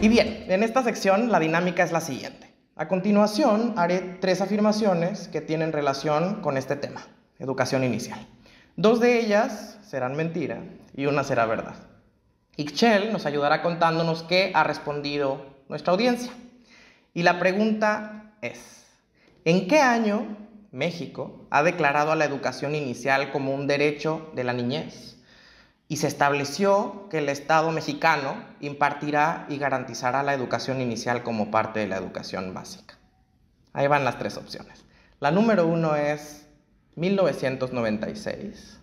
Y 0.00 0.08
bien, 0.08 0.46
en 0.48 0.64
esta 0.64 0.82
sección 0.82 1.30
la 1.30 1.38
dinámica 1.38 1.84
es 1.84 1.92
la 1.92 2.00
siguiente. 2.00 2.43
A 2.76 2.88
continuación 2.88 3.74
haré 3.76 4.00
tres 4.20 4.40
afirmaciones 4.40 5.28
que 5.28 5.40
tienen 5.40 5.72
relación 5.72 6.42
con 6.42 6.56
este 6.56 6.74
tema, 6.74 7.06
educación 7.38 7.84
inicial. 7.84 8.26
Dos 8.74 8.98
de 8.98 9.20
ellas 9.20 9.78
serán 9.86 10.16
mentira 10.16 10.58
y 10.92 11.06
una 11.06 11.22
será 11.22 11.46
verdad. 11.46 11.76
Ixchel 12.56 13.12
nos 13.12 13.26
ayudará 13.26 13.62
contándonos 13.62 14.24
qué 14.24 14.50
ha 14.56 14.64
respondido 14.64 15.46
nuestra 15.68 15.92
audiencia. 15.92 16.32
Y 17.14 17.22
la 17.22 17.38
pregunta 17.38 18.32
es, 18.42 18.86
¿en 19.44 19.68
qué 19.68 19.78
año 19.78 20.36
México 20.72 21.46
ha 21.50 21.62
declarado 21.62 22.10
a 22.10 22.16
la 22.16 22.24
educación 22.24 22.74
inicial 22.74 23.30
como 23.30 23.54
un 23.54 23.68
derecho 23.68 24.32
de 24.34 24.42
la 24.42 24.52
niñez? 24.52 25.13
Y 25.86 25.98
se 25.98 26.06
estableció 26.06 27.08
que 27.10 27.18
el 27.18 27.28
Estado 27.28 27.70
mexicano 27.70 28.42
impartirá 28.60 29.46
y 29.48 29.58
garantizará 29.58 30.22
la 30.22 30.34
educación 30.34 30.80
inicial 30.80 31.22
como 31.22 31.50
parte 31.50 31.80
de 31.80 31.88
la 31.88 31.96
educación 31.96 32.54
básica. 32.54 32.98
Ahí 33.72 33.86
van 33.86 34.04
las 34.04 34.18
tres 34.18 34.36
opciones. 34.36 34.84
La 35.20 35.30
número 35.30 35.66
uno 35.66 35.96
es 35.96 36.48
1996, 36.96 38.80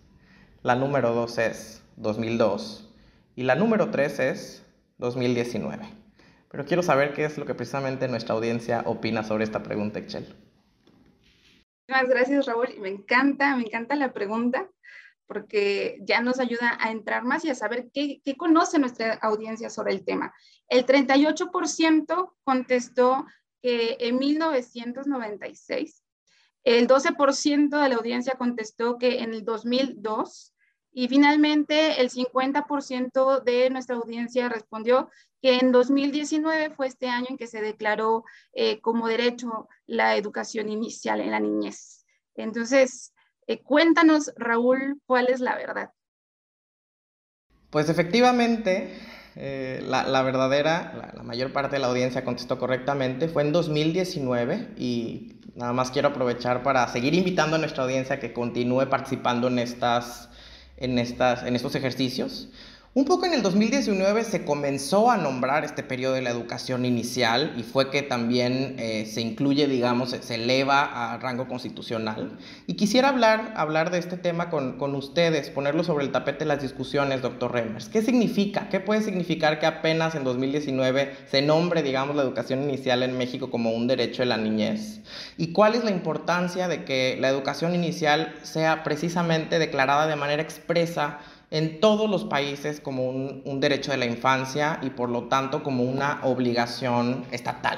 la 0.63 0.75
número 0.75 1.13
dos 1.13 1.37
es 1.37 1.81
2002 1.97 2.91
y 3.35 3.43
la 3.43 3.55
número 3.55 3.89
3 3.89 4.19
es 4.19 4.65
2019. 4.97 5.85
Pero 6.49 6.65
quiero 6.65 6.83
saber 6.83 7.13
qué 7.13 7.25
es 7.25 7.37
lo 7.37 7.45
que 7.45 7.55
precisamente 7.55 8.07
nuestra 8.07 8.35
audiencia 8.35 8.83
opina 8.85 9.23
sobre 9.23 9.45
esta 9.45 9.63
pregunta, 9.63 9.99
Excel. 9.99 10.35
Muchas 11.87 12.09
gracias, 12.09 12.45
Raúl. 12.45 12.69
Me 12.79 12.89
encanta, 12.89 13.55
me 13.55 13.63
encanta 13.63 13.95
la 13.95 14.13
pregunta 14.13 14.69
porque 15.31 15.97
ya 16.01 16.19
nos 16.19 16.41
ayuda 16.41 16.77
a 16.81 16.91
entrar 16.91 17.23
más 17.23 17.45
y 17.45 17.49
a 17.49 17.55
saber 17.55 17.89
qué, 17.93 18.19
qué 18.25 18.35
conoce 18.35 18.79
nuestra 18.79 19.13
audiencia 19.13 19.69
sobre 19.69 19.93
el 19.93 20.03
tema. 20.03 20.33
El 20.67 20.85
38% 20.85 22.33
contestó 22.43 23.25
que 23.61 23.95
en 24.01 24.19
1996, 24.19 26.03
el 26.65 26.85
12% 26.85 27.81
de 27.81 27.87
la 27.89 27.95
audiencia 27.95 28.33
contestó 28.33 28.97
que 28.97 29.19
en 29.19 29.33
el 29.33 29.45
2002 29.45 30.53
y 30.93 31.07
finalmente, 31.07 32.01
el 32.01 32.09
50% 32.09 33.41
de 33.43 33.69
nuestra 33.69 33.95
audiencia 33.95 34.49
respondió 34.49 35.09
que 35.41 35.57
en 35.59 35.71
2019 35.71 36.71
fue 36.71 36.87
este 36.87 37.07
año 37.07 37.27
en 37.29 37.37
que 37.37 37.47
se 37.47 37.61
declaró 37.61 38.25
eh, 38.51 38.81
como 38.81 39.07
derecho 39.07 39.69
la 39.87 40.17
educación 40.17 40.67
inicial 40.67 41.21
en 41.21 41.31
la 41.31 41.39
niñez. 41.39 42.05
Entonces, 42.35 43.13
eh, 43.47 43.61
cuéntanos, 43.61 44.31
Raúl, 44.37 45.01
cuál 45.05 45.27
es 45.27 45.39
la 45.39 45.55
verdad. 45.55 45.91
Pues 47.69 47.89
efectivamente, 47.89 48.93
eh, 49.35 49.81
la, 49.83 50.21
verdadera, 50.21 50.93
la, 50.95 51.13
la, 51.15 51.23
mayor 51.23 51.53
parte 51.53 51.77
de 51.77 51.79
la 51.79 51.87
audiencia 51.87 52.25
contestó 52.25 52.57
correctamente, 52.57 53.29
fue 53.29 53.43
en 53.43 53.53
2019 53.53 54.73
y 54.77 55.39
nada 55.55 55.73
más 55.73 55.91
quiero 55.91 56.09
aprovechar 56.09 56.63
para 56.63 56.87
seguir 56.87 57.13
invitando 57.13 57.55
a 57.55 57.59
nuestra 57.59 57.83
audiencia 57.83 58.19
que 58.19 58.33
continúe 58.33 58.89
participando 58.89 59.47
en 59.47 59.59
estas 59.59 60.29
en, 60.81 60.97
estas, 60.99 61.43
en 61.43 61.55
estos 61.55 61.75
ejercicios. 61.75 62.49
Un 62.93 63.05
poco 63.05 63.25
en 63.25 63.33
el 63.33 63.41
2019 63.41 64.25
se 64.25 64.43
comenzó 64.43 65.09
a 65.09 65.15
nombrar 65.15 65.63
este 65.63 65.81
periodo 65.81 66.15
de 66.15 66.21
la 66.21 66.29
educación 66.29 66.83
inicial 66.83 67.53
y 67.55 67.63
fue 67.63 67.89
que 67.89 68.01
también 68.01 68.75
eh, 68.79 69.05
se 69.05 69.21
incluye, 69.21 69.65
digamos, 69.67 70.09
se 70.09 70.35
eleva 70.35 71.13
a 71.13 71.17
rango 71.17 71.47
constitucional. 71.47 72.37
Y 72.67 72.73
quisiera 72.73 73.07
hablar, 73.07 73.53
hablar 73.55 73.91
de 73.91 73.99
este 73.99 74.17
tema 74.17 74.49
con, 74.49 74.77
con 74.77 74.93
ustedes, 74.93 75.49
ponerlo 75.51 75.85
sobre 75.85 76.03
el 76.03 76.11
tapete 76.11 76.39
de 76.39 76.47
las 76.47 76.61
discusiones, 76.61 77.21
doctor 77.21 77.53
Remers. 77.53 77.87
¿Qué 77.87 78.01
significa? 78.01 78.67
¿Qué 78.67 78.81
puede 78.81 79.01
significar 79.03 79.61
que 79.61 79.67
apenas 79.67 80.13
en 80.15 80.25
2019 80.25 81.15
se 81.27 81.41
nombre, 81.41 81.83
digamos, 81.83 82.17
la 82.17 82.23
educación 82.23 82.61
inicial 82.61 83.03
en 83.03 83.17
México 83.17 83.49
como 83.49 83.71
un 83.71 83.87
derecho 83.87 84.21
de 84.21 84.25
la 84.25 84.35
niñez? 84.35 84.99
¿Y 85.37 85.53
cuál 85.53 85.75
es 85.75 85.85
la 85.85 85.91
importancia 85.91 86.67
de 86.67 86.83
que 86.83 87.15
la 87.21 87.29
educación 87.29 87.73
inicial 87.73 88.35
sea 88.43 88.83
precisamente 88.83 89.59
declarada 89.59 90.07
de 90.07 90.17
manera 90.17 90.41
expresa? 90.41 91.21
En 91.51 91.81
todos 91.81 92.09
los 92.09 92.23
países 92.23 92.79
como 92.79 93.09
un, 93.09 93.59
derecho 93.59 93.91
de 93.91 93.97
la 93.97 94.05
infancia 94.05 94.79
y 94.81 94.89
por 94.89 95.09
lo 95.09 95.25
tanto 95.25 95.61
como 95.61 95.83
una 95.83 96.21
obligación 96.23 97.25
estatal. 97.31 97.77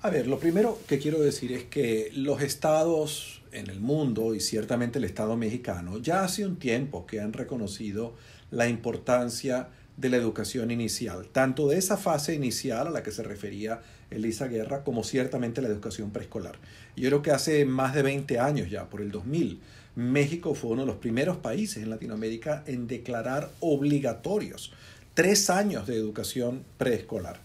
A 0.00 0.10
ver, 0.10 0.26
lo 0.26 0.38
primero 0.38 0.78
que 0.88 0.98
quiero 0.98 1.20
decir 1.20 1.52
es 1.52 1.64
que 1.64 2.10
los 2.14 2.40
estados 2.40 3.42
en 3.52 3.68
el 3.68 3.80
mundo 3.80 4.34
y 4.34 4.40
ciertamente 4.40 4.98
el 4.98 5.04
Estado 5.04 5.36
mexicano 5.36 5.98
ya 5.98 6.24
hace 6.24 6.46
un 6.46 6.56
tiempo 6.56 7.06
que 7.06 7.20
han 7.20 7.32
reconocido 7.32 8.14
la 8.50 8.68
importancia 8.68 9.68
de 9.98 10.08
la 10.08 10.16
educación 10.16 10.70
inicial, 10.70 11.26
tanto 11.32 11.68
de 11.68 11.76
esa 11.76 11.96
fase 11.96 12.34
inicial 12.34 12.86
a 12.86 12.90
la 12.90 13.02
que 13.02 13.10
se 13.10 13.24
refería 13.24 13.82
Elisa 14.10 14.46
Guerra, 14.46 14.84
como 14.84 15.02
ciertamente 15.02 15.60
la 15.60 15.68
educación 15.68 16.12
preescolar. 16.12 16.56
Yo 16.96 17.08
creo 17.08 17.20
que 17.20 17.32
hace 17.32 17.64
más 17.64 17.94
de 17.94 18.02
20 18.02 18.38
años 18.38 18.70
ya, 18.70 18.88
por 18.88 19.00
el 19.00 19.10
2000, 19.10 19.60
México 19.98 20.54
fue 20.54 20.70
uno 20.70 20.82
de 20.82 20.86
los 20.86 20.98
primeros 20.98 21.38
países 21.38 21.82
en 21.82 21.90
Latinoamérica 21.90 22.62
en 22.66 22.86
declarar 22.86 23.50
obligatorios 23.58 24.72
tres 25.14 25.50
años 25.50 25.88
de 25.88 25.96
educación 25.96 26.62
preescolar. 26.76 27.40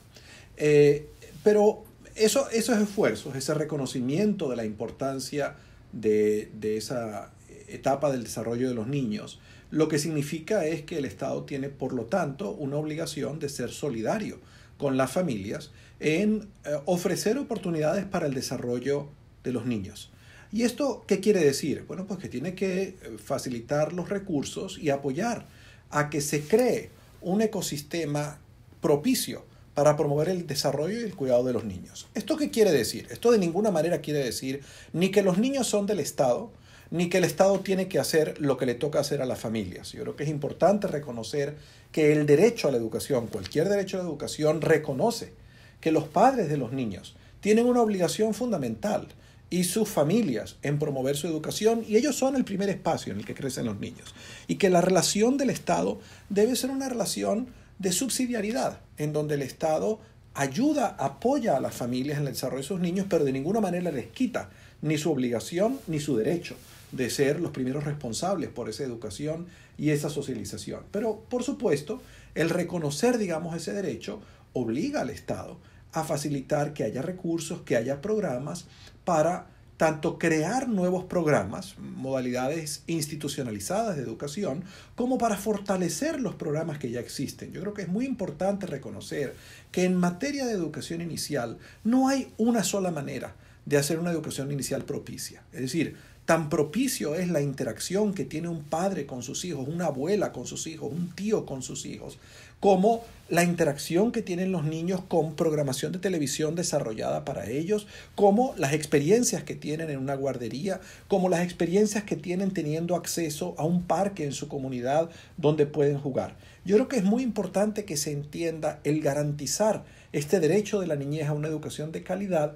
Eh, 0.58 1.08
pero 1.44 1.84
eso, 2.14 2.48
esos 2.52 2.78
esfuerzos, 2.78 3.36
ese 3.36 3.56
reconocimiento 3.56 4.52
de 4.52 4.56
la 4.56 4.66
importancia 4.66 5.56
de, 5.94 6.52
de 6.54 6.78
esa 6.78 7.32
etapa 7.68 8.12
del 8.12 8.24
desarrollo 8.24 8.70
de 8.70 8.76
los 8.76 8.86
niños, 8.86 9.40
lo 9.72 9.88
que 9.88 9.98
significa 9.98 10.68
es 10.68 10.84
que 10.84 11.00
el 11.00 11.06
Estado 11.06 11.46
tiene, 11.46 11.70
por 11.70 11.94
lo 11.94 12.06
tanto, 12.06 12.52
una 12.52 12.78
obligación 12.78 13.40
de 13.40 13.50
ser 13.50 13.72
solidario 13.72 14.38
con 14.78 14.96
las 14.96 15.12
familias 15.12 15.72
en 16.00 16.48
eh, 16.66 16.78
ofrecer 16.86 17.40
oportunidades 17.40 18.06
para 18.06 18.28
el 18.28 18.36
desarrollo 18.36 19.08
de 19.44 19.54
los 19.54 19.66
niños. 19.66 20.13
¿Y 20.54 20.62
esto 20.62 21.04
qué 21.08 21.20
quiere 21.20 21.40
decir? 21.40 21.84
Bueno, 21.88 22.06
pues 22.06 22.20
que 22.20 22.30
tiene 22.30 22.54
que 22.54 22.84
eh, 22.84 22.96
facilitar 23.18 23.92
los 23.92 24.10
recursos 24.10 24.78
y 24.78 24.92
apoyar 24.92 25.48
a 25.90 26.12
que 26.12 26.22
se 26.22 26.42
cree 26.42 26.92
un 27.22 27.42
ecosistema 27.42 28.40
propicio 28.80 29.46
para 29.74 29.98
promover 29.98 30.30
el 30.30 30.46
desarrollo 30.46 31.00
y 31.00 31.04
el 31.04 31.16
cuidado 31.16 31.44
de 31.44 31.54
los 31.54 31.64
niños. 31.64 32.08
¿Esto 32.14 32.38
qué 32.38 32.52
quiere 32.52 32.72
decir? 32.72 33.08
Esto 33.10 33.32
de 33.32 33.40
ninguna 33.40 33.72
manera 33.72 34.02
quiere 34.02 34.24
decir 34.24 34.62
ni 34.94 35.10
que 35.10 35.24
los 35.24 35.40
niños 35.40 35.66
son 35.66 35.88
del 35.88 36.00
Estado, 36.00 36.52
ni 36.92 37.10
que 37.10 37.18
el 37.18 37.24
Estado 37.24 37.60
tiene 37.62 37.88
que 37.88 37.98
hacer 37.98 38.40
lo 38.40 38.56
que 38.56 38.68
le 38.68 38.76
toca 38.76 39.00
hacer 39.00 39.24
a 39.24 39.26
las 39.26 39.40
familias. 39.40 39.94
Yo 39.94 40.04
creo 40.04 40.16
que 40.16 40.24
es 40.24 40.30
importante 40.30 40.86
reconocer 40.86 41.56
que 41.92 42.12
el 42.12 42.28
derecho 42.28 42.68
a 42.68 42.72
la 42.72 42.78
educación, 42.78 43.26
cualquier 43.26 43.70
derecho 43.70 43.98
a 43.98 44.04
la 44.04 44.08
educación, 44.08 44.62
reconoce 44.62 45.34
que 45.82 45.92
los 45.92 46.04
padres 46.04 46.48
de 46.48 46.58
los 46.58 46.74
niños 46.74 47.16
tienen 47.42 47.66
una 47.66 47.82
obligación 47.82 48.36
fundamental 48.36 49.08
y 49.54 49.66
sus 49.66 49.88
familias 49.88 50.56
en 50.64 50.80
promover 50.80 51.16
su 51.16 51.28
educación 51.28 51.86
y 51.88 51.96
ellos 51.96 52.16
son 52.16 52.36
el 52.36 52.44
primer 52.44 52.70
espacio 52.70 53.14
en 53.14 53.20
el 53.20 53.26
que 53.26 53.36
crecen 53.36 53.68
los 53.68 53.80
niños. 53.80 54.16
Y 54.48 54.56
que 54.56 54.72
la 54.72 54.82
relación 54.82 55.38
del 55.38 55.52
Estado 55.52 56.00
debe 56.30 56.56
ser 56.56 56.72
una 56.72 56.90
relación 56.90 57.50
de 57.78 57.92
subsidiariedad, 57.92 58.80
en 58.98 59.14
donde 59.14 59.36
el 59.36 59.44
Estado 59.44 60.00
ayuda, 60.34 60.96
apoya 60.98 61.56
a 61.56 61.60
las 61.60 61.76
familias 61.76 62.18
en 62.18 62.26
el 62.26 62.34
desarrollo 62.34 62.64
de 62.64 62.68
sus 62.68 62.80
niños, 62.80 63.06
pero 63.08 63.26
de 63.26 63.32
ninguna 63.32 63.62
manera 63.62 63.92
les 63.92 64.08
quita 64.08 64.50
ni 64.82 64.98
su 64.98 65.12
obligación 65.12 65.80
ni 65.86 66.00
su 66.00 66.18
derecho 66.18 66.56
de 66.92 67.12
ser 67.12 67.40
los 67.40 67.52
primeros 67.52 67.84
responsables 67.84 68.50
por 68.50 68.70
esa 68.70 68.84
educación 68.84 69.46
y 69.78 69.92
esa 69.92 70.10
socialización. 70.10 70.82
Pero, 70.90 71.26
por 71.30 71.44
supuesto, 71.44 72.02
el 72.34 72.50
reconocer, 72.50 73.20
digamos, 73.20 73.56
ese 73.56 73.74
derecho 73.74 74.20
obliga 74.54 75.02
al 75.02 75.12
Estado 75.12 75.60
a 75.94 76.04
facilitar 76.04 76.74
que 76.74 76.84
haya 76.84 77.02
recursos, 77.02 77.62
que 77.62 77.78
haya 77.78 78.02
programas 78.02 78.66
para 79.06 79.48
tanto 79.78 80.18
crear 80.18 80.70
nuevos 80.70 81.06
programas, 81.06 81.76
modalidades 81.78 82.84
institucionalizadas 82.88 83.96
de 83.96 84.04
educación, 84.04 84.64
como 84.96 85.18
para 85.18 85.36
fortalecer 85.36 86.22
los 86.22 86.36
programas 86.36 86.78
que 86.78 86.92
ya 86.92 87.00
existen. 87.00 87.52
Yo 87.52 87.62
creo 87.62 87.74
que 87.74 87.82
es 87.84 87.88
muy 87.88 88.06
importante 88.06 88.68
reconocer 88.68 89.36
que 89.72 89.84
en 89.84 89.98
materia 89.98 90.46
de 90.46 90.54
educación 90.54 91.02
inicial 91.02 91.58
no 91.84 92.08
hay 92.08 92.32
una 92.38 92.64
sola 92.64 92.92
manera 92.92 93.36
de 93.66 93.78
hacer 93.78 94.00
una 94.00 94.12
educación 94.12 94.52
inicial 94.52 94.84
propicia. 94.84 95.44
Es 95.52 95.62
decir, 95.62 95.96
tan 96.26 96.50
propicio 96.50 97.16
es 97.16 97.30
la 97.30 97.42
interacción 97.42 98.14
que 98.14 98.26
tiene 98.26 98.48
un 98.48 98.64
padre 98.64 99.06
con 99.06 99.24
sus 99.24 99.44
hijos, 99.46 99.68
una 99.68 99.88
abuela 99.88 100.32
con 100.32 100.46
sus 100.46 100.68
hijos, 100.68 100.92
un 100.92 101.10
tío 101.14 101.46
con 101.46 101.62
sus 101.62 101.86
hijos, 101.86 102.18
como 102.60 103.04
la 103.28 103.44
interacción 103.44 104.14
que 104.14 104.22
tienen 104.22 104.54
los 104.54 104.64
niños 104.64 105.02
con 105.06 105.36
programación 105.36 105.92
de 105.92 106.00
televisión 106.00 106.56
desarrollada 106.56 107.26
para 107.26 107.50
ellos, 107.50 107.88
como 108.16 108.54
las 108.58 108.72
experiencias 108.72 109.44
que 109.44 109.56
tienen 109.56 109.90
en 109.90 109.98
una 109.98 110.16
guardería, 110.16 110.80
como 111.10 111.28
las 111.28 111.42
experiencias 111.42 112.06
que 112.06 112.16
tienen 112.16 112.52
teniendo 112.52 112.96
acceso 112.96 113.54
a 113.58 113.66
un 113.66 113.84
parque 113.84 114.24
en 114.24 114.32
su 114.32 114.48
comunidad 114.48 115.10
donde 115.36 115.66
pueden 115.66 116.00
jugar. 116.00 116.38
Yo 116.64 116.78
creo 116.78 116.88
que 116.88 116.98
es 116.98 117.04
muy 117.04 117.24
importante 117.24 117.84
que 117.84 117.98
se 117.98 118.14
entienda 118.14 118.80
el 118.86 119.02
garantizar 119.02 119.84
este 120.14 120.40
derecho 120.40 120.80
de 120.80 120.88
la 120.88 120.96
niñez 120.96 121.28
a 121.28 121.34
una 121.34 121.50
educación 121.50 121.92
de 121.92 122.04
calidad 122.04 122.54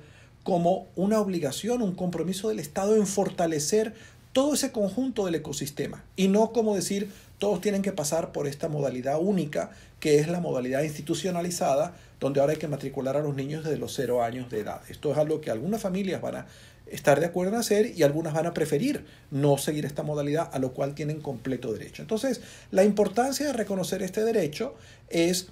como 0.48 0.88
una 0.96 1.20
obligación, 1.20 1.82
un 1.82 1.94
compromiso 1.94 2.48
del 2.48 2.60
Estado 2.60 2.96
en 2.96 3.06
fortalecer 3.06 3.94
todo 4.32 4.54
ese 4.54 4.72
conjunto 4.72 5.26
del 5.26 5.36
ecosistema 5.36 6.06
y 6.16 6.30
no 6.30 6.54
como 6.54 6.74
decir 6.74 7.12
todos 7.38 7.60
tienen 7.60 7.82
que 7.82 7.92
pasar 7.92 8.32
por 8.32 8.48
esta 8.48 8.70
modalidad 8.70 9.20
única 9.20 9.72
que 10.00 10.20
es 10.20 10.30
la 10.30 10.40
modalidad 10.40 10.84
institucionalizada 10.84 11.98
donde 12.22 12.40
ahora 12.40 12.54
hay 12.54 12.60
que 12.60 12.70
matricular 12.70 13.18
a 13.18 13.22
los 13.22 13.36
niños 13.36 13.66
desde 13.66 13.78
los 13.78 13.94
cero 13.94 14.24
años 14.24 14.50
de 14.50 14.62
edad. 14.62 14.80
Esto 14.88 15.12
es 15.12 15.18
algo 15.18 15.42
que 15.42 15.52
algunas 15.52 15.82
familias 15.82 16.22
van 16.22 16.38
a 16.38 16.46
estar 16.90 17.20
de 17.20 17.26
acuerdo 17.26 17.52
en 17.52 17.60
hacer 17.60 17.92
y 17.98 18.04
algunas 18.04 18.34
van 18.34 18.46
a 18.46 18.54
preferir 18.54 19.04
no 19.32 19.58
seguir 19.58 19.84
esta 19.84 20.04
modalidad, 20.04 20.50
a 20.54 20.60
lo 20.60 20.72
cual 20.72 20.96
tienen 20.96 21.20
completo 21.20 21.74
derecho. 21.74 22.02
Entonces, 22.02 22.40
la 22.72 22.86
importancia 22.86 23.46
de 23.48 23.52
reconocer 23.52 24.02
este 24.02 24.24
derecho 24.24 24.76
es 25.10 25.50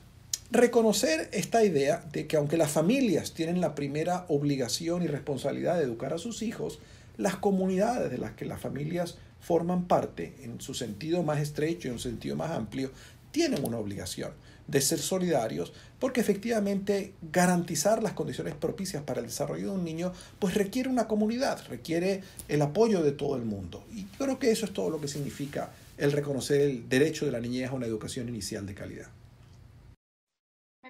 reconocer 0.51 1.29
esta 1.33 1.63
idea 1.63 2.05
de 2.11 2.27
que 2.27 2.37
aunque 2.37 2.57
las 2.57 2.71
familias 2.71 3.33
tienen 3.33 3.61
la 3.61 3.75
primera 3.75 4.25
obligación 4.27 5.03
y 5.03 5.07
responsabilidad 5.07 5.77
de 5.77 5.83
educar 5.83 6.13
a 6.13 6.17
sus 6.17 6.41
hijos, 6.41 6.79
las 7.17 7.35
comunidades 7.35 8.11
de 8.11 8.17
las 8.17 8.33
que 8.33 8.45
las 8.45 8.61
familias 8.61 9.17
forman 9.39 9.87
parte, 9.87 10.33
en 10.41 10.59
su 10.61 10.73
sentido 10.73 11.23
más 11.23 11.39
estrecho 11.39 11.87
y 11.87 11.91
en 11.91 11.99
su 11.99 12.09
sentido 12.09 12.35
más 12.35 12.51
amplio, 12.51 12.91
tienen 13.31 13.65
una 13.65 13.77
obligación 13.77 14.31
de 14.67 14.81
ser 14.81 14.99
solidarios 14.99 15.73
porque 15.99 16.21
efectivamente 16.21 17.13
garantizar 17.31 18.01
las 18.01 18.13
condiciones 18.13 18.55
propicias 18.55 19.03
para 19.03 19.19
el 19.19 19.27
desarrollo 19.27 19.71
de 19.71 19.77
un 19.77 19.83
niño 19.83 20.11
pues 20.39 20.55
requiere 20.55 20.89
una 20.89 21.07
comunidad, 21.07 21.61
requiere 21.69 22.23
el 22.47 22.61
apoyo 22.61 23.03
de 23.03 23.11
todo 23.11 23.35
el 23.35 23.45
mundo. 23.45 23.83
Y 23.93 24.03
creo 24.17 24.39
que 24.39 24.51
eso 24.51 24.65
es 24.65 24.73
todo 24.73 24.89
lo 24.89 24.99
que 24.99 25.07
significa 25.07 25.71
el 25.97 26.11
reconocer 26.11 26.61
el 26.61 26.89
derecho 26.89 27.25
de 27.25 27.31
la 27.31 27.39
niñez 27.39 27.69
a 27.69 27.73
una 27.73 27.85
educación 27.85 28.29
inicial 28.29 28.65
de 28.65 28.73
calidad. 28.73 29.07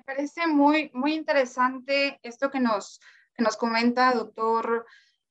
Parece 0.06 0.48
muy, 0.48 0.92
muy 0.94 1.14
interesante 1.14 2.20
esto 2.24 2.52
que 2.52 2.60
nos, 2.60 3.00
que 3.36 3.44
nos 3.44 3.58
comenta, 3.58 4.14
doctor 4.14 4.86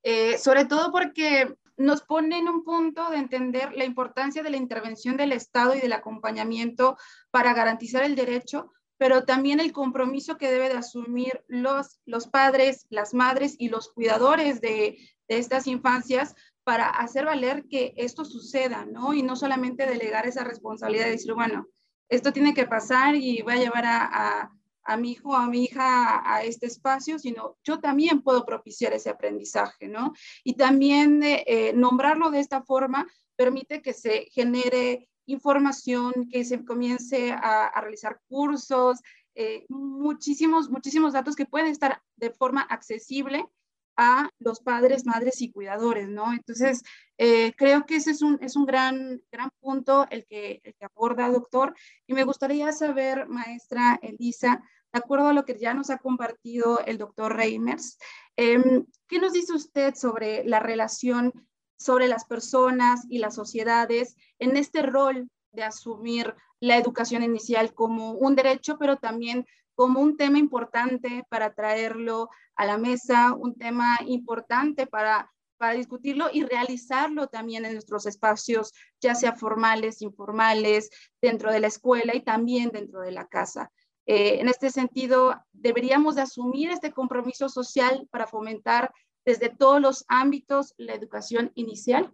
eh, 0.05 0.37
sobre 0.37 0.67
todo 0.67 0.93
porque 0.93 1.57
nos 1.79 2.03
pone 2.03 2.39
en 2.39 2.47
un 2.47 2.63
punto 2.63 3.09
de 3.09 3.17
entender 3.17 3.73
la 3.75 3.87
importancia 3.87 4.43
de 4.43 4.51
la 4.51 4.59
intervención 4.59 5.17
del 5.17 5.33
Estado 5.33 5.75
y 5.75 5.81
del 5.81 5.95
acompañamiento 5.95 6.99
para 7.31 7.55
garantizar 7.55 8.05
el 8.05 8.15
derecho, 8.15 8.71
pero 8.99 9.25
también 9.25 9.61
el 9.61 9.73
compromiso 9.73 10.37
que 10.37 10.51
debe 10.51 10.69
de 10.69 10.77
asumir 10.77 11.43
los, 11.49 12.01
los 12.05 12.27
padres, 12.29 12.87
las 12.91 13.15
madres 13.15 13.57
y 13.59 13.71
los 13.71 13.89
cuidadores 13.89 14.61
de, 14.61 14.99
estas 15.27 15.67
infancias 15.67 16.35
para 16.65 16.91
hacer 16.91 17.25
valer 17.25 17.65
que 17.67 17.95
esto 17.97 18.27
suceda, 18.27 18.85
¿no? 18.85 19.15
Y 19.15 19.23
no 19.23 19.37
solamente 19.37 19.87
delegar 19.87 20.27
esa 20.27 20.45
responsabilidad 20.45 21.07
de 21.07 21.13
decir, 21.13 21.33
bueno, 21.33 21.67
esto 22.11 22.31
tiene 22.31 22.53
que 22.53 22.67
pasar 22.67 23.15
y 23.15 23.41
voy 23.41 23.55
a 23.55 23.57
llevar 23.57 23.85
a 23.87 24.51
mi 24.99 25.13
hijo 25.13 25.35
a 25.35 25.47
mi 25.47 25.65
hija 25.65 26.23
a, 26.25 26.43
este 26.43 26.67
espacio, 26.67 27.19
sino 27.19 27.57
yo 27.65 27.81
también 27.81 28.23
puedo 28.23 28.45
propiciar 28.45 28.93
ese 28.93 29.11
aprendizaje, 29.11 29.89
¿no? 29.89 30.13
Y 30.45 30.55
también 30.55 31.23
eh, 31.23 31.73
nombrarlo 31.75 32.31
de 32.31 32.41
esta 32.41 32.63
forma 32.63 33.07
permite 33.37 33.83
que 33.83 33.93
se 33.93 34.27
genere 34.31 35.09
información, 35.27 36.29
que 36.31 36.45
se 36.45 36.65
comience 36.65 37.33
a, 37.33 37.81
realizar 37.81 38.21
cursos, 38.29 39.01
eh, 39.35 39.65
muchísimos, 39.69 40.71
muchísimos 40.71 41.13
datos 41.13 41.35
que 41.35 41.47
pueden 41.47 41.69
estar 41.69 42.03
de 42.17 42.31
forma 42.31 42.63
accesible 42.63 43.45
a 43.97 44.31
los 44.39 44.61
padres, 44.61 45.07
madres 45.07 45.41
y 45.43 45.51
cuidadores, 45.51 46.09
¿no? 46.09 46.33
Entonces, 46.33 46.83
eh, 47.19 47.53
creo 47.57 47.87
que 47.87 47.97
ese 47.97 48.11
es 48.11 48.23
un, 48.23 48.39
es 48.43 48.57
un 48.57 48.67
gran, 48.67 49.23
gran 49.31 49.51
punto 49.61 50.07
el 50.11 50.27
que, 50.27 50.61
el 50.65 50.75
que 50.75 50.85
aborda, 50.85 51.29
doctor, 51.29 51.75
y 52.07 52.15
me 52.15 52.25
gustaría 52.25 52.73
saber, 52.73 53.29
maestra 53.29 53.99
Elisa, 54.03 54.63
de 54.93 54.99
acuerdo 54.99 55.29
a 55.29 55.33
lo 55.33 55.45
que 55.45 55.59
ya 55.59 55.75
nos 55.75 55.91
ha 55.91 55.99
compartido 55.99 56.81
el 56.87 56.99
doctor 56.99 57.37
Reimers, 57.37 57.99
em, 58.37 58.87
¿qué 59.09 59.19
nos 59.19 59.33
dice 59.33 59.53
usted 59.53 59.95
sobre 59.95 60.45
la 60.45 60.61
relación 60.61 61.33
sobre 61.77 62.09
las 62.09 62.25
personas 62.25 63.05
y 63.11 63.19
las 63.19 63.35
sociedades 63.35 64.17
en 64.39 64.57
este 64.57 64.83
rol 64.83 65.29
de 65.53 65.65
asumir 65.65 66.35
la 66.61 66.77
educación 66.77 67.23
inicial 67.23 67.75
como 67.75 68.13
un 68.13 68.35
derecho, 68.35 68.79
pero 68.79 68.97
también 68.97 69.47
como 69.75 70.01
un 70.01 70.17
tema 70.17 70.39
importante 70.39 71.25
para 71.29 71.55
traerlo 71.55 72.29
a 72.57 72.67
la 72.67 72.79
mesa, 72.79 73.35
un 73.35 73.55
tema 73.55 73.99
importante 74.07 74.87
para, 74.87 75.33
para 75.57 75.75
discutirlo 75.75 76.29
y 76.33 76.45
realizarlo 76.45 77.29
también 77.29 77.65
en 77.65 77.73
nuestros 77.73 78.07
espacios, 78.07 78.73
ya 79.01 79.15
sea 79.15 79.35
formales, 79.35 80.03
informales, 80.03 80.91
dentro 81.21 81.53
de 81.53 81.61
la 81.61 81.69
escuela 81.69 82.15
y 82.15 82.23
también 82.23 82.71
dentro 82.71 83.01
de 83.01 83.13
la 83.13 83.27
casa. 83.27 83.71
Eh, 84.07 84.41
en 84.41 84.49
este 84.49 84.71
sentido, 84.71 85.35
deberíamos 85.53 86.15
de 86.15 86.23
asumir 86.23 86.71
este 86.71 86.93
compromiso 86.93 87.49
social 87.49 88.07
para 88.11 88.27
fomentar 88.27 88.93
desde 89.25 89.49
todos 89.49 89.81
los 89.81 90.05
ámbitos 90.09 90.75
la 90.77 90.95
educación 90.95 91.51
inicial. 91.55 92.13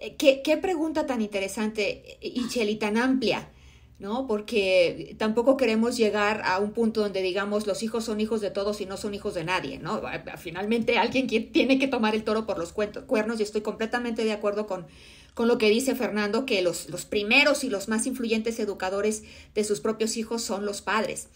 Eh, 0.00 0.16
¿Qué, 0.16 0.56
pregunta 0.58 1.06
tan 1.06 1.22
interesante, 1.22 2.18
Ichel, 2.20 2.68
y 2.68 2.76
tan 2.76 2.96
amplia. 2.96 3.50
¿No? 3.98 4.26
Porque 4.26 5.14
tampoco 5.18 5.56
queremos 5.56 5.96
llegar 5.96 6.42
a 6.44 6.58
un 6.58 6.72
punto 6.72 7.00
donde 7.00 7.22
digamos 7.22 7.66
los 7.66 7.82
hijos 7.82 8.04
son 8.04 8.20
hijos 8.20 8.40
de 8.40 8.50
todos 8.50 8.80
y 8.80 8.86
no 8.86 8.96
son 8.96 9.14
hijos 9.14 9.34
de 9.34 9.44
nadie, 9.44 9.78
¿no? 9.78 10.02
Finalmente 10.36 10.98
alguien 10.98 11.26
tiene 11.26 11.78
que 11.78 11.88
tomar 11.88 12.14
el 12.14 12.24
toro 12.24 12.46
por 12.46 12.58
los 12.58 12.72
cuernos 12.72 13.40
y 13.40 13.42
estoy 13.42 13.62
completamente 13.62 14.24
de 14.24 14.32
acuerdo 14.32 14.66
con, 14.66 14.86
con 15.32 15.48
lo 15.48 15.56
que 15.56 15.70
dice 15.70 15.94
Fernando, 15.94 16.44
que 16.44 16.60
los, 16.60 16.90
los 16.90 17.06
primeros 17.06 17.64
y 17.64 17.70
los 17.70 17.88
más 17.88 18.06
influyentes 18.06 18.58
educadores 18.58 19.24
de 19.54 19.64
sus 19.64 19.80
propios 19.80 20.16
hijos 20.18 20.42
son 20.42 20.66
los 20.66 20.82
padres. 20.82 21.28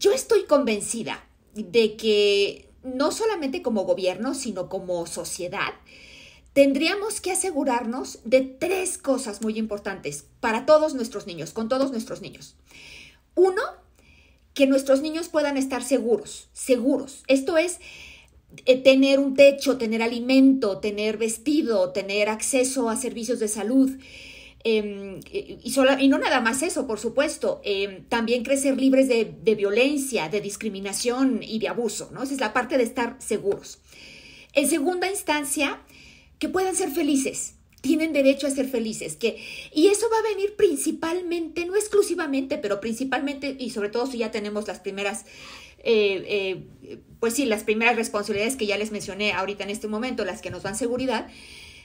Yo 0.00 0.12
estoy 0.12 0.44
convencida 0.44 1.24
de 1.54 1.96
que 1.96 2.68
no 2.82 3.12
solamente 3.12 3.62
como 3.62 3.84
gobierno, 3.84 4.34
sino 4.34 4.68
como 4.68 5.06
sociedad, 5.06 5.74
tendríamos 6.56 7.20
que 7.20 7.32
asegurarnos 7.32 8.20
de 8.24 8.40
tres 8.40 8.96
cosas 8.96 9.42
muy 9.42 9.58
importantes 9.58 10.24
para 10.40 10.64
todos 10.64 10.94
nuestros 10.94 11.26
niños, 11.26 11.52
con 11.52 11.68
todos 11.68 11.90
nuestros 11.90 12.22
niños. 12.22 12.56
Uno, 13.34 13.60
que 14.54 14.66
nuestros 14.66 15.02
niños 15.02 15.28
puedan 15.28 15.58
estar 15.58 15.84
seguros, 15.84 16.48
seguros. 16.54 17.24
Esto 17.26 17.58
es, 17.58 17.78
eh, 18.64 18.78
tener 18.78 19.18
un 19.18 19.34
techo, 19.34 19.76
tener 19.76 20.00
alimento, 20.00 20.78
tener 20.78 21.18
vestido, 21.18 21.90
tener 21.92 22.30
acceso 22.30 22.88
a 22.88 22.96
servicios 22.96 23.38
de 23.38 23.48
salud. 23.48 23.90
Em, 24.64 25.20
y, 25.30 26.08
no 26.08 26.16
nada 26.16 26.40
más 26.40 26.62
eso, 26.62 26.86
por 26.86 26.98
supuesto, 26.98 27.60
em, 27.64 28.04
también 28.04 28.44
crecer 28.44 28.80
libres 28.80 29.08
de, 29.08 29.30
de, 29.44 29.54
violencia, 29.56 30.30
de 30.30 30.40
discriminación 30.40 31.42
y 31.42 31.58
de 31.58 31.68
abuso, 31.68 32.08
¿no? 32.14 32.22
Esa 32.22 32.32
es 32.32 32.40
la 32.40 32.54
parte 32.54 32.78
de 32.78 32.84
estar 32.84 33.16
seguros. 33.18 33.78
En 34.54 34.66
segunda 34.70 35.10
instancia, 35.10 35.82
que 36.38 36.48
puedan 36.48 36.76
ser 36.76 36.90
felices, 36.90 37.54
tienen 37.80 38.12
derecho 38.12 38.46
a 38.46 38.50
ser 38.50 38.68
felices, 38.68 39.16
que, 39.16 39.38
y 39.72 39.88
eso 39.88 40.06
va 40.10 40.18
a 40.18 40.34
venir 40.34 40.56
principalmente, 40.56 41.66
no 41.66 41.76
exclusivamente, 41.76 42.58
pero 42.58 42.80
principalmente, 42.80 43.56
y 43.58 43.70
sobre 43.70 43.90
todo 43.90 44.06
si 44.06 44.18
ya 44.18 44.30
tenemos 44.30 44.66
las 44.66 44.80
primeras 44.80 45.24
eh, 45.88 46.64
eh, 46.82 46.98
pues 47.20 47.34
sí, 47.34 47.46
las 47.46 47.62
primeras 47.62 47.94
responsabilidades 47.94 48.56
que 48.56 48.66
ya 48.66 48.76
les 48.76 48.90
mencioné 48.90 49.32
ahorita 49.32 49.62
en 49.62 49.70
este 49.70 49.86
momento, 49.86 50.24
las 50.24 50.42
que 50.42 50.50
nos 50.50 50.64
dan 50.64 50.74
seguridad, 50.74 51.28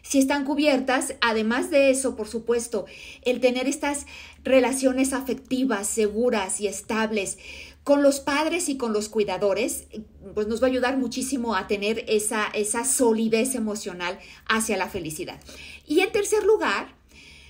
si 0.02 0.18
están 0.18 0.44
cubiertas, 0.44 1.14
además 1.22 1.70
de 1.70 1.92
eso, 1.92 2.16
por 2.16 2.28
supuesto, 2.28 2.86
el 3.22 3.40
tener 3.40 3.68
estas 3.68 4.08
relaciones 4.44 5.14
afectivas 5.14 5.88
seguras 5.88 6.60
y 6.60 6.68
estables 6.68 7.38
con 7.84 8.04
los 8.04 8.20
padres 8.20 8.70
y 8.70 8.78
con 8.78 8.94
los 8.94 9.10
cuidadores, 9.10 9.86
pues 10.34 10.48
nos 10.48 10.62
va 10.62 10.68
a 10.68 10.70
ayudar 10.70 10.98
muchísimo 10.98 11.56
a 11.56 11.68
tener 11.68 12.06
esa, 12.08 12.48
esa 12.54 12.86
solidez 12.86 13.56
emocional 13.56 14.20
hacia 14.48 14.78
la 14.78 14.88
felicidad. 14.88 15.40
Y 15.88 16.02
en 16.02 16.12
tercer 16.12 16.44
lugar, 16.44 16.94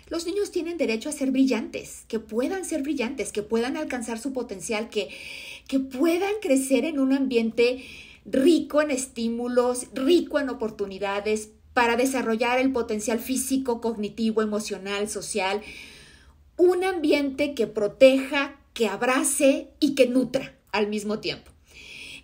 los 0.07 0.25
niños 0.25 0.51
tienen 0.51 0.77
derecho 0.77 1.09
a 1.09 1.13
ser 1.13 1.31
brillantes, 1.31 2.03
que 2.07 2.19
puedan 2.19 2.65
ser 2.65 2.81
brillantes, 2.81 3.31
que 3.31 3.43
puedan 3.43 3.77
alcanzar 3.77 4.19
su 4.19 4.33
potencial, 4.33 4.89
que, 4.89 5.09
que 5.67 5.79
puedan 5.79 6.33
crecer 6.41 6.85
en 6.85 6.99
un 6.99 7.13
ambiente 7.13 7.83
rico 8.25 8.81
en 8.81 8.91
estímulos, 8.91 9.87
rico 9.93 10.39
en 10.39 10.49
oportunidades 10.49 11.49
para 11.73 11.95
desarrollar 11.95 12.59
el 12.59 12.71
potencial 12.71 13.19
físico, 13.19 13.79
cognitivo, 13.81 14.41
emocional, 14.41 15.09
social, 15.09 15.61
un 16.57 16.83
ambiente 16.83 17.53
que 17.53 17.67
proteja, 17.67 18.59
que 18.73 18.87
abrace 18.87 19.69
y 19.79 19.95
que 19.95 20.07
nutra 20.07 20.55
al 20.71 20.87
mismo 20.87 21.19
tiempo. 21.19 21.51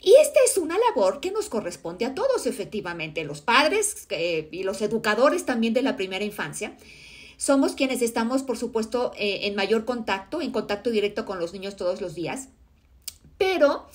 Y 0.01 0.13
esta 0.21 0.39
es 0.45 0.57
una 0.57 0.77
labor 0.77 1.19
que 1.19 1.31
nos 1.31 1.49
corresponde 1.49 2.05
a 2.05 2.15
todos, 2.15 2.45
efectivamente, 2.45 3.23
los 3.23 3.41
padres 3.41 4.07
y 4.51 4.63
los 4.63 4.81
educadores 4.81 5.45
también 5.45 5.73
de 5.73 5.81
la 5.81 5.97
primera 5.97 6.23
infancia. 6.23 6.77
Somos 7.37 7.73
quienes 7.73 8.01
estamos, 8.01 8.43
por 8.43 8.57
supuesto, 8.57 9.11
eh, 9.17 9.41
en 9.43 9.55
mayor 9.55 9.85
contacto, 9.85 10.41
en 10.41 10.51
contacto 10.51 10.89
directo 10.89 11.25
con 11.25 11.39
los 11.39 11.53
niños 11.53 11.75
todos 11.75 12.01
los 12.01 12.15
días, 12.15 12.49
pero 13.37 13.87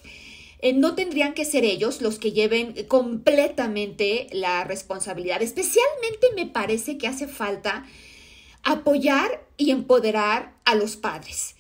eh, 0.61 0.73
no 0.73 0.95
tendrían 0.95 1.35
que 1.35 1.45
ser 1.45 1.65
ellos 1.65 2.03
los 2.03 2.21
que 2.21 2.31
lleven 2.31 2.75
completamente 2.87 4.29
la 4.33 4.63
responsabilidad. 4.63 5.43
Especialmente 5.43 6.29
me 6.37 6.47
parece 6.47 6.99
que 6.99 7.09
hace 7.09 7.27
falta 7.27 7.85
apoyar 8.63 9.45
y 9.57 9.73
empoderar 9.73 10.55
a 10.65 10.77
los 10.77 10.97
padres. 10.97 11.57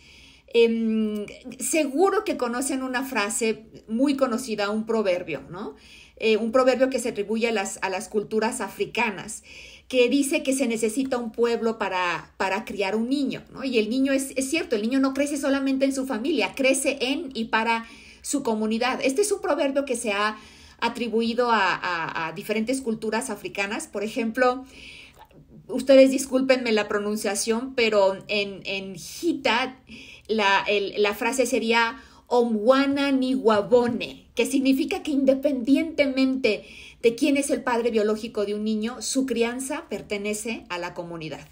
Em, 0.55 1.25
seguro 1.59 2.25
que 2.25 2.37
conocen 2.37 2.83
una 2.83 3.05
frase 3.05 3.65
muy 3.89 4.17
conocida, 4.17 4.71
un 4.71 4.85
proverbio, 4.85 5.43
¿no? 5.51 5.77
Eh, 6.17 6.37
un 6.37 6.53
proverbio 6.53 6.91
que 6.91 6.99
se 6.99 7.09
atribuye 7.09 7.49
a 7.49 7.53
las, 7.53 7.79
a 7.81 7.89
las 7.89 8.09
culturas 8.09 8.61
africanas, 8.61 9.43
que 9.89 10.09
dice 10.09 10.43
que 10.43 10.53
se 10.53 10.69
necesita 10.69 11.17
un 11.17 11.33
pueblo 11.33 11.79
para, 11.79 12.35
para 12.37 12.65
criar 12.67 12.97
un 12.97 13.09
niño, 13.09 13.43
¿no? 13.51 13.65
Y 13.65 13.79
el 13.79 13.89
niño 13.89 14.13
es, 14.13 14.33
es 14.37 14.51
cierto, 14.51 14.77
el 14.77 14.83
niño 14.83 15.01
no 15.01 15.15
crece 15.15 15.39
solamente 15.39 15.87
en 15.87 15.95
su 15.95 16.07
familia, 16.07 16.53
crece 16.55 16.99
en 17.01 17.31
y 17.35 17.47
para 17.47 17.87
su 18.21 18.43
comunidad. 18.43 19.01
Este 19.03 19.23
es 19.23 19.33
un 19.33 19.41
proverbio 19.41 19.85
que 19.87 19.97
se 19.97 20.13
ha 20.13 20.37
atribuido 20.81 21.49
a, 21.51 22.33
diferentes 22.35 22.81
culturas 22.83 23.31
africanas. 23.31 23.87
Por 23.87 24.03
ejemplo, 24.03 24.65
ustedes 25.69 26.11
discúlpenme 26.11 26.73
la 26.73 26.89
pronunciación, 26.89 27.75
pero 27.75 28.17
en, 28.29 28.63
en 28.65 28.97
Gita 28.97 29.79
la, 30.29 30.65
la 30.97 31.15
frase 31.15 31.47
sería 31.47 32.03
Omwana 32.27 33.13
Niwabone, 33.13 34.27
que 34.35 34.47
significa 34.47 35.03
que 35.03 35.11
independientemente 35.11 36.65
de 37.03 37.15
quién 37.15 37.37
es 37.37 37.51
el 37.51 37.63
padre 37.63 37.91
biológico 37.91 38.47
de 38.47 38.55
un 38.55 38.65
niño, 38.65 39.03
su 39.03 39.27
crianza 39.27 39.87
pertenece 39.91 40.65
a 40.69 40.79
la 40.79 40.95
comunidad. 40.95 41.47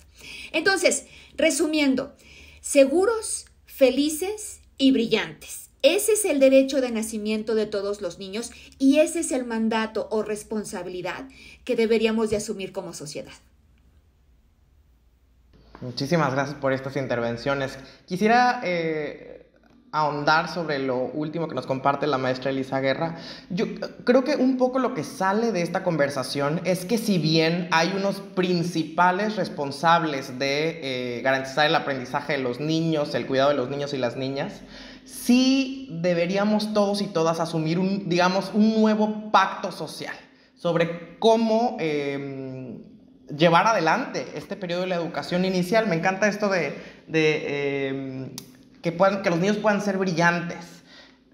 Entonces, 0.52 1.06
resumiendo, 1.37 2.14
seguros, 2.61 3.46
felices 3.66 4.61
y 4.78 4.92
brillantes. 4.92 5.70
Ese 5.83 6.12
es 6.12 6.24
el 6.24 6.40
derecho 6.40 6.80
de 6.80 6.90
nacimiento 6.90 7.54
de 7.54 7.66
todos 7.66 8.00
los 8.00 8.18
niños 8.18 8.50
y 8.78 8.98
ese 8.98 9.20
es 9.20 9.33
el 9.33 9.44
mandato 9.44 10.09
o 10.11 10.22
responsabilidad 10.22 11.28
que 11.64 11.76
deberíamos 11.76 12.30
de 12.30 12.37
asumir 12.37 12.72
como 12.72 12.92
sociedad. 12.92 13.33
Muchísimas 15.80 16.34
gracias 16.34 16.58
por 16.58 16.74
estas 16.74 16.96
intervenciones. 16.96 17.78
Quisiera 18.04 18.60
eh, 18.62 19.50
ahondar 19.92 20.48
sobre 20.48 20.78
lo 20.78 20.96
último 20.98 21.48
que 21.48 21.54
nos 21.54 21.66
comparte 21.66 22.06
la 22.06 22.18
maestra 22.18 22.50
Elisa 22.50 22.80
Guerra. 22.80 23.16
Yo 23.48 23.64
creo 24.04 24.22
que 24.22 24.36
un 24.36 24.58
poco 24.58 24.78
lo 24.78 24.92
que 24.92 25.04
sale 25.04 25.52
de 25.52 25.62
esta 25.62 25.82
conversación 25.82 26.60
es 26.64 26.84
que 26.84 26.98
si 26.98 27.16
bien 27.16 27.68
hay 27.70 27.94
unos 27.96 28.16
principales 28.20 29.36
responsables 29.36 30.38
de 30.38 30.80
eh, 30.82 31.22
garantizar 31.22 31.66
el 31.66 31.74
aprendizaje 31.74 32.34
de 32.34 32.40
los 32.40 32.60
niños, 32.60 33.14
el 33.14 33.26
cuidado 33.26 33.48
de 33.48 33.56
los 33.56 33.70
niños 33.70 33.94
y 33.94 33.96
las 33.96 34.16
niñas, 34.16 34.60
sí 35.06 35.88
deberíamos 36.02 36.74
todos 36.74 37.00
y 37.00 37.06
todas 37.06 37.40
asumir 37.40 37.78
un, 37.78 38.06
digamos, 38.06 38.50
un 38.52 38.78
nuevo 38.78 39.30
pacto 39.30 39.72
social 39.72 40.14
sobre 40.56 41.16
cómo... 41.18 41.78
Eh, 41.80 42.49
llevar 43.36 43.66
adelante 43.66 44.26
este 44.34 44.56
periodo 44.56 44.82
de 44.82 44.88
la 44.88 44.96
educación 44.96 45.44
inicial. 45.44 45.86
Me 45.86 45.96
encanta 45.96 46.28
esto 46.28 46.48
de, 46.48 46.74
em, 47.08 48.30
que, 48.82 48.96
que 49.22 49.30
los 49.30 49.38
niños 49.38 49.56
puedan 49.58 49.80
ser 49.80 49.98
brillantes. 49.98 50.82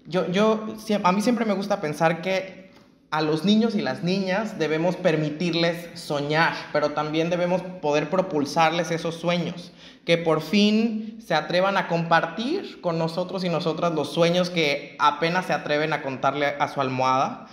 Yo, 0.05 0.29
yo, 0.31 0.75
a 1.03 1.11
mí 1.11 1.21
siempre 1.21 1.45
me 1.45 1.53
gusta 1.53 1.81
pensar 1.81 2.21
que 2.21 2.71
a 3.09 3.21
los 3.21 3.45
niños 3.45 3.75
y 3.75 3.81
las 3.81 4.03
niñas 4.03 4.59
debemos 4.59 4.95
permitirles 4.95 5.99
soñar, 5.99 6.53
pero 6.73 6.91
también 6.91 7.29
debemos 7.29 7.61
poder 7.81 8.09
propulsarles 8.09 8.91
esos 8.91 9.15
sueños, 9.15 9.71
que 10.05 10.17
por 10.17 10.41
fin 10.41 11.19
se 11.25 11.33
atrevan 11.33 11.77
a 11.77 11.87
compartir 11.87 12.81
con 12.81 12.97
nosotros 12.97 13.43
y 13.43 13.49
nosotras 13.49 13.93
los 13.93 14.11
sueños 14.13 14.49
que 14.49 14.95
apenas 14.99 15.45
se 15.45 15.53
atreven 15.53 15.93
a 15.93 16.01
contarle 16.01 16.47
a 16.59 16.67
su 16.67 16.81
almohada 16.81 17.47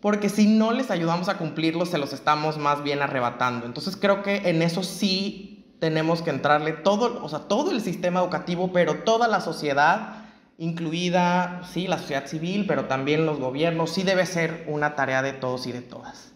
porque 0.00 0.28
si 0.28 0.46
no 0.46 0.72
les 0.72 0.90
ayudamos 0.90 1.28
a 1.28 1.38
cumplirlos, 1.38 1.90
se 1.90 1.98
los 1.98 2.12
estamos 2.12 2.58
más 2.58 2.82
bien 2.82 3.02
arrebatando. 3.02 3.66
Entonces 3.66 3.96
creo 3.96 4.22
que 4.22 4.48
en 4.48 4.62
eso 4.62 4.82
sí 4.82 5.66
tenemos 5.80 6.22
que 6.22 6.30
entrarle 6.30 6.72
todo, 6.72 7.22
o 7.24 7.28
sea, 7.28 7.40
todo 7.40 7.70
el 7.70 7.80
sistema 7.80 8.20
educativo, 8.20 8.72
pero 8.72 9.02
toda 9.02 9.28
la 9.28 9.40
sociedad, 9.40 10.24
incluida, 10.56 11.62
sí, 11.72 11.86
la 11.86 11.98
sociedad 11.98 12.26
civil, 12.26 12.66
pero 12.66 12.86
también 12.86 13.26
los 13.26 13.38
gobiernos, 13.38 13.90
sí 13.90 14.02
debe 14.02 14.26
ser 14.26 14.64
una 14.68 14.94
tarea 14.94 15.22
de 15.22 15.32
todos 15.32 15.66
y 15.66 15.72
de 15.72 15.82
todas. 15.82 16.32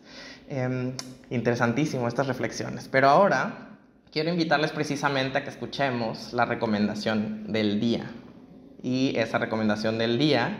Em, 0.48 0.92
interesantísimo 1.31 2.09
estas 2.09 2.27
reflexiones. 2.27 2.88
Pero 2.88 3.09
ahora 3.09 3.70
quiero 4.12 4.31
invitarles 4.31 4.70
precisamente 4.72 5.38
a 5.38 5.44
que 5.44 5.51
escuchemos 5.51 6.33
la 6.33 6.44
recomendación 6.44 7.53
del 7.53 7.81
día. 7.81 8.11
Y 8.83 9.14
esa 9.16 9.38
recomendación 9.38 9.98
del 9.98 10.18
día 10.18 10.59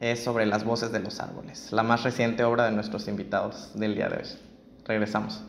es 0.00 0.22
sobre 0.22 0.46
las 0.46 0.64
voces 0.64 0.92
de 0.92 1.00
los 1.00 1.20
árboles, 1.20 1.68
la 1.72 1.82
más 1.82 2.04
reciente 2.04 2.44
obra 2.44 2.66
de 2.66 2.72
nuestros 2.72 3.08
invitados 3.08 3.70
del 3.74 3.94
día 3.94 4.08
de 4.08 4.18
hoy. 4.18 4.28
Regresamos. 4.84 5.42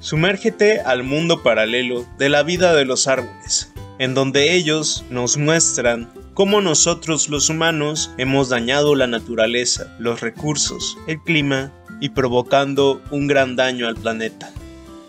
Sumérgete 0.00 0.80
al 0.80 1.02
mundo 1.02 1.42
paralelo 1.42 2.06
de 2.18 2.28
la 2.28 2.42
vida 2.42 2.74
de 2.74 2.84
los 2.84 3.08
árboles, 3.08 3.72
en 3.98 4.14
donde 4.14 4.54
ellos 4.54 5.04
nos 5.10 5.36
muestran 5.36 6.08
cómo 6.34 6.60
nosotros 6.60 7.28
los 7.28 7.50
humanos 7.50 8.12
hemos 8.16 8.48
dañado 8.48 8.94
la 8.94 9.08
naturaleza, 9.08 9.92
los 9.98 10.20
recursos, 10.20 10.96
el 11.08 11.20
clima 11.20 11.72
y 12.00 12.10
provocando 12.10 13.02
un 13.10 13.26
gran 13.26 13.56
daño 13.56 13.88
al 13.88 13.96
planeta. 13.96 14.52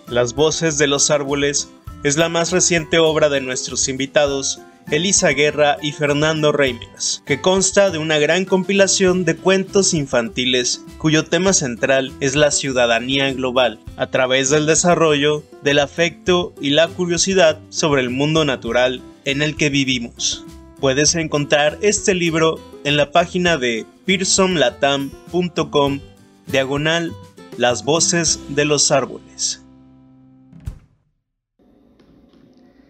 Las 0.08 0.34
voces 0.34 0.80
de 0.80 0.88
los 0.88 1.12
árboles 1.12 1.70
es 2.04 2.18
la 2.18 2.30
más 2.30 2.52
reciente 2.52 2.98
obra 2.98 3.30
de 3.30 3.42
nuestros 3.42 3.88
invitados 3.90 4.60
Elisa 4.92 5.30
Guerra 5.30 5.78
y 5.84 5.92
Fernando 5.92 6.52
Reimers, 6.52 7.22
que 7.26 7.40
consta 7.42 7.92
de 7.92 8.00
una 8.00 8.18
gran 8.18 8.46
compilación 8.46 9.24
de 9.24 9.36
cuentos 9.36 9.94
infantiles 9.94 10.84
cuyo 10.98 11.26
tema 11.26 11.54
central 11.54 12.12
es 12.22 12.36
la 12.36 12.50
ciudadanía 12.50 13.32
global, 13.34 13.80
a 13.98 14.08
través 14.08 14.50
del 14.50 14.66
desarrollo 14.66 15.44
del 15.62 15.78
afecto 15.78 16.56
y 16.60 16.72
la 16.72 16.88
curiosidad 16.88 17.60
sobre 17.70 18.02
el 18.02 18.10
mundo 18.10 18.46
natural 18.46 19.02
en 19.26 19.44
el 19.44 19.56
que 19.56 19.70
vivimos. 19.70 20.44
Puedes 20.80 21.14
encontrar 21.14 21.78
este 21.82 22.16
libro 22.16 22.60
en 22.84 22.98
la 22.98 23.12
página 23.12 23.58
de 23.58 23.86
pearsonlatam.com 24.06 26.00
diagonal 26.48 27.14
Las 27.58 27.84
voces 27.84 28.40
de 28.50 28.66
los 28.66 28.90
árboles. 28.90 29.62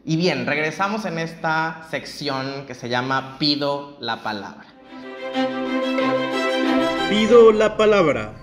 Y 0.10 0.18
bien, 0.18 0.48
regresamos 0.48 1.06
en 1.06 1.20
esta 1.20 1.86
sección 1.92 2.66
que 2.66 2.74
se 2.74 2.90
llama 2.90 3.36
Pido 3.38 3.96
la 4.00 4.24
palabra. 4.24 4.66
Pido 7.12 7.52
la 7.52 7.78
palabra. 7.78 8.34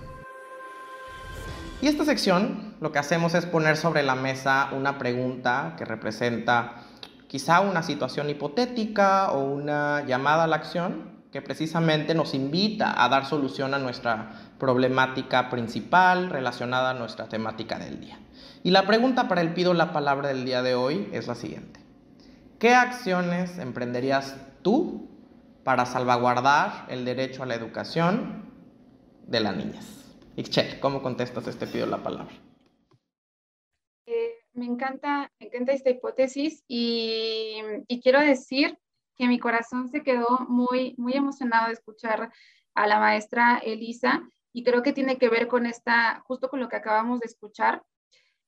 Y 1.81 1.87
esta 1.87 2.05
sección 2.05 2.73
lo 2.79 2.93
que 2.93 2.99
hacemos 2.99 3.33
es 3.33 3.45
poner 3.45 3.75
sobre 3.75 4.01
la 4.01 4.15
mesa 4.15 4.69
una 4.71 4.97
pregunta 4.97 5.75
que 5.77 5.83
representa 5.83 6.83
quizá 7.27 7.59
una 7.59 7.83
situación 7.83 8.29
hipotética 8.29 9.33
o 9.33 9.43
una 9.43 10.05
llamada 10.05 10.45
a 10.45 10.47
la 10.47 10.55
acción 10.55 11.17
que 11.33 11.41
precisamente 11.41 12.15
nos 12.15 12.33
invita 12.33 13.03
a 13.03 13.09
dar 13.09 13.25
solución 13.25 13.73
a 13.73 13.77
nuestra 13.77 14.53
problemática 14.57 15.49
principal 15.49 16.29
relacionada 16.29 16.91
a 16.91 16.93
nuestra 16.93 17.27
temática 17.27 17.77
del 17.77 17.99
día. 17.99 18.17
Y 18.63 18.71
la 18.71 18.85
pregunta 18.85 19.27
para 19.27 19.41
el 19.41 19.53
pido 19.53 19.73
la 19.73 19.93
palabra 19.93 20.29
del 20.29 20.45
día 20.45 20.61
de 20.61 20.75
hoy 20.75 21.09
es 21.11 21.27
la 21.27 21.35
siguiente. 21.35 21.79
¿Qué 22.59 22.73
acciones 22.73 23.59
emprenderías 23.59 24.35
tú 24.63 25.09
para 25.63 25.85
salvaguardar 25.85 26.85
el 26.89 27.05
derecho 27.05 27.43
a 27.43 27.45
la 27.45 27.55
educación 27.55 28.51
de 29.27 29.39
las 29.39 29.55
niñas? 29.55 30.15
Ixchel, 30.35 30.79
¿cómo 30.79 31.01
contestas 31.01 31.47
este 31.47 31.67
pido 31.67 31.85
la 31.85 32.01
palabra? 32.01 32.33
Eh, 34.05 34.33
me, 34.53 34.65
encanta, 34.65 35.31
me 35.39 35.47
encanta 35.47 35.73
esta 35.73 35.89
hipótesis 35.89 36.63
y, 36.67 37.61
y, 37.87 38.01
quiero 38.01 38.21
decir 38.21 38.77
que 39.15 39.27
mi 39.27 39.39
corazón 39.39 39.89
se 39.89 40.03
quedó 40.03 40.39
muy, 40.47 40.95
muy 40.97 41.13
emocionado 41.13 41.67
de 41.67 41.73
escuchar 41.73 42.31
a 42.73 42.87
la 42.87 42.99
maestra 42.99 43.57
Elisa 43.57 44.23
y 44.53 44.63
creo 44.63 44.81
que 44.81 44.93
tiene 44.93 45.17
que 45.17 45.29
ver 45.29 45.47
con 45.47 45.65
esta, 45.65 46.23
justo 46.25 46.49
con 46.49 46.59
lo 46.59 46.69
que 46.69 46.75
acabamos 46.75 47.19
de 47.19 47.27
escuchar, 47.27 47.83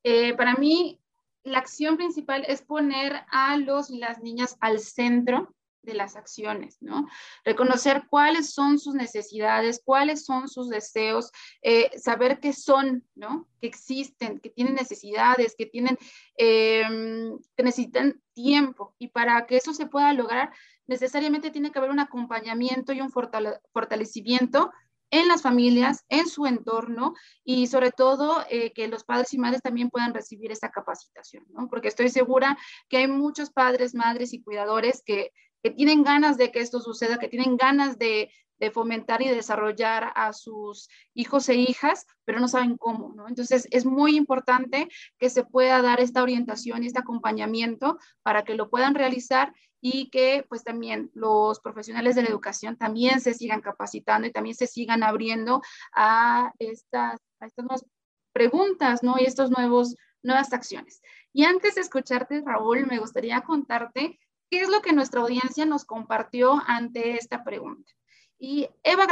eh, 0.03 0.33
para 0.35 0.55
mí, 0.55 0.99
la 1.43 1.59
acción 1.59 1.97
principal 1.97 2.45
es 2.47 2.61
poner 2.61 3.23
a 3.31 3.57
los 3.57 3.89
las 3.89 4.21
niñas 4.21 4.57
al 4.59 4.79
centro 4.79 5.53
de 5.81 5.93
las 5.93 6.15
acciones, 6.15 6.77
¿no? 6.81 7.07
Reconocer 7.45 8.03
cuáles 8.09 8.51
son 8.51 8.79
sus 8.79 8.95
necesidades, 8.95 9.81
cuáles 9.83 10.25
son 10.25 10.47
sus 10.49 10.69
deseos, 10.69 11.31
eh, 11.61 11.89
saber 11.97 12.39
qué 12.39 12.53
son, 12.53 13.07
¿no? 13.15 13.47
Que 13.61 13.67
existen, 13.67 14.39
que 14.39 14.49
tienen 14.49 14.75
necesidades, 14.75 15.55
que 15.57 15.65
tienen, 15.65 15.97
em, 16.35 17.37
que 17.55 17.63
necesitan 17.63 18.21
tiempo. 18.33 18.93
Y 18.99 19.07
para 19.07 19.45
que 19.45 19.57
eso 19.57 19.73
se 19.73 19.87
pueda 19.87 20.13
lograr, 20.13 20.51
necesariamente 20.87 21.51
tiene 21.51 21.71
que 21.71 21.79
haber 21.79 21.91
un 21.91 21.99
acompañamiento 21.99 22.93
y 22.93 23.01
un 23.01 23.11
fortalecimiento 23.11 24.71
en 25.11 25.27
las 25.27 25.41
familias, 25.41 26.05
en 26.09 26.27
su 26.27 26.45
entorno 26.45 27.13
y 27.43 27.67
sobre 27.67 27.91
todo 27.91 28.43
eh, 28.49 28.71
que 28.73 28.87
los 28.87 29.03
padres 29.03 29.33
y 29.33 29.37
madres 29.37 29.61
también 29.61 29.89
puedan 29.89 30.13
recibir 30.13 30.51
esa 30.51 30.69
capacitación, 30.69 31.45
¿no? 31.49 31.67
Porque 31.67 31.87
estoy 31.87 32.09
segura 32.09 32.57
que 32.87 32.97
hay 32.97 33.07
muchos 33.07 33.49
padres, 33.49 33.95
madres 33.95 34.33
y 34.33 34.41
cuidadores 34.41 35.01
que, 35.05 35.31
que 35.63 35.71
tienen 35.71 36.03
ganas 36.03 36.37
de 36.37 36.51
que 36.51 36.59
esto 36.59 36.79
suceda, 36.79 37.17
que 37.17 37.27
tienen 37.27 37.57
ganas 37.57 37.97
de, 37.97 38.31
de 38.59 38.71
fomentar 38.71 39.21
y 39.21 39.29
desarrollar 39.29 40.11
a 40.15 40.33
sus 40.33 40.89
hijos 41.13 41.49
e 41.49 41.55
hijas, 41.55 42.05
pero 42.25 42.39
no 42.39 42.47
saben 42.47 42.77
cómo, 42.77 43.13
¿no? 43.15 43.27
Entonces 43.27 43.67
es 43.71 43.85
muy 43.85 44.15
importante 44.15 44.89
que 45.17 45.29
se 45.29 45.43
pueda 45.43 45.81
dar 45.81 45.99
esta 46.01 46.21
orientación 46.21 46.83
y 46.83 46.87
este 46.87 46.99
acompañamiento 46.99 47.97
para 48.21 48.43
que 48.43 48.55
lo 48.55 48.69
puedan 48.69 48.95
realizar 48.95 49.53
y 49.81 50.09
que 50.09 50.45
pues 50.49 50.63
también 50.63 51.11
los 51.13 51.59
profesionales 51.59 52.15
de 52.15 52.23
la 52.23 52.29
educación 52.29 52.77
también 52.77 53.21
se 53.21 53.33
sigan 53.33 53.61
capacitando 53.61 54.27
y 54.27 54.31
también 54.31 54.55
se 54.55 54.67
sigan 54.67 55.03
abriendo 55.03 55.61
a 55.93 56.53
estas, 56.59 57.19
a 57.39 57.45
estas 57.45 57.65
nuevas 57.65 57.85
preguntas, 58.33 59.03
¿no? 59.03 59.15
Y 59.17 59.25
estos 59.25 59.51
nuevos, 59.51 59.95
nuevas 60.21 60.53
acciones. 60.53 61.01
Y 61.33 61.45
antes 61.45 61.75
de 61.75 61.81
escucharte, 61.81 62.41
Raúl, 62.45 62.85
me 62.87 62.99
gustaría 62.99 63.41
contarte 63.41 64.19
qué 64.49 64.61
es 64.61 64.69
lo 64.69 64.81
que 64.81 64.93
nuestra 64.93 65.21
audiencia 65.21 65.65
nos 65.65 65.85
compartió 65.85 66.61
ante 66.67 67.15
esta 67.15 67.43
pregunta. 67.43 67.91
Y 68.37 68.69
Eva, 68.83 69.05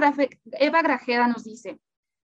Eva 0.53 0.82
Grajeda 0.82 1.27
nos 1.27 1.43
dice, 1.43 1.80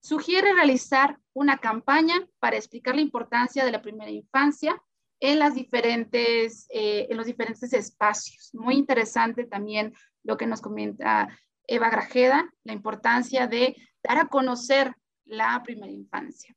sugiere 0.00 0.54
realizar 0.54 1.18
una 1.34 1.58
campaña 1.58 2.26
para 2.38 2.56
explicar 2.56 2.94
la 2.94 3.02
importancia 3.02 3.64
de 3.64 3.72
la 3.72 3.82
primera 3.82 4.10
infancia 4.10 4.80
eh, 5.20 7.06
en 7.10 7.16
los 7.16 7.26
diferentes 7.26 7.72
espacios. 7.72 8.50
Muy 8.54 8.74
interesante 8.74 9.44
también 9.44 9.94
lo 10.22 10.36
que 10.36 10.46
nos 10.46 10.60
comenta 10.60 11.28
Eva 11.66 11.90
Grajeda, 11.90 12.48
la 12.64 12.72
importancia 12.72 13.46
de 13.46 13.76
dar 14.02 14.18
a 14.18 14.28
conocer 14.28 14.94
la 15.24 15.62
primera 15.64 15.92
infancia. 15.92 16.54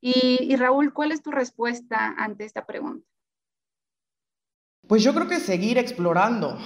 Y, 0.00 0.38
y, 0.42 0.56
Raúl, 0.56 0.92
¿cuál 0.92 1.12
es 1.12 1.22
tu 1.22 1.30
respuesta 1.30 2.14
ante 2.18 2.44
esta 2.44 2.66
pregunta? 2.66 3.08
Pues 4.86 5.02
yo 5.02 5.14
creo 5.14 5.28
que 5.28 5.40
seguir 5.40 5.78
explorando 5.78 6.58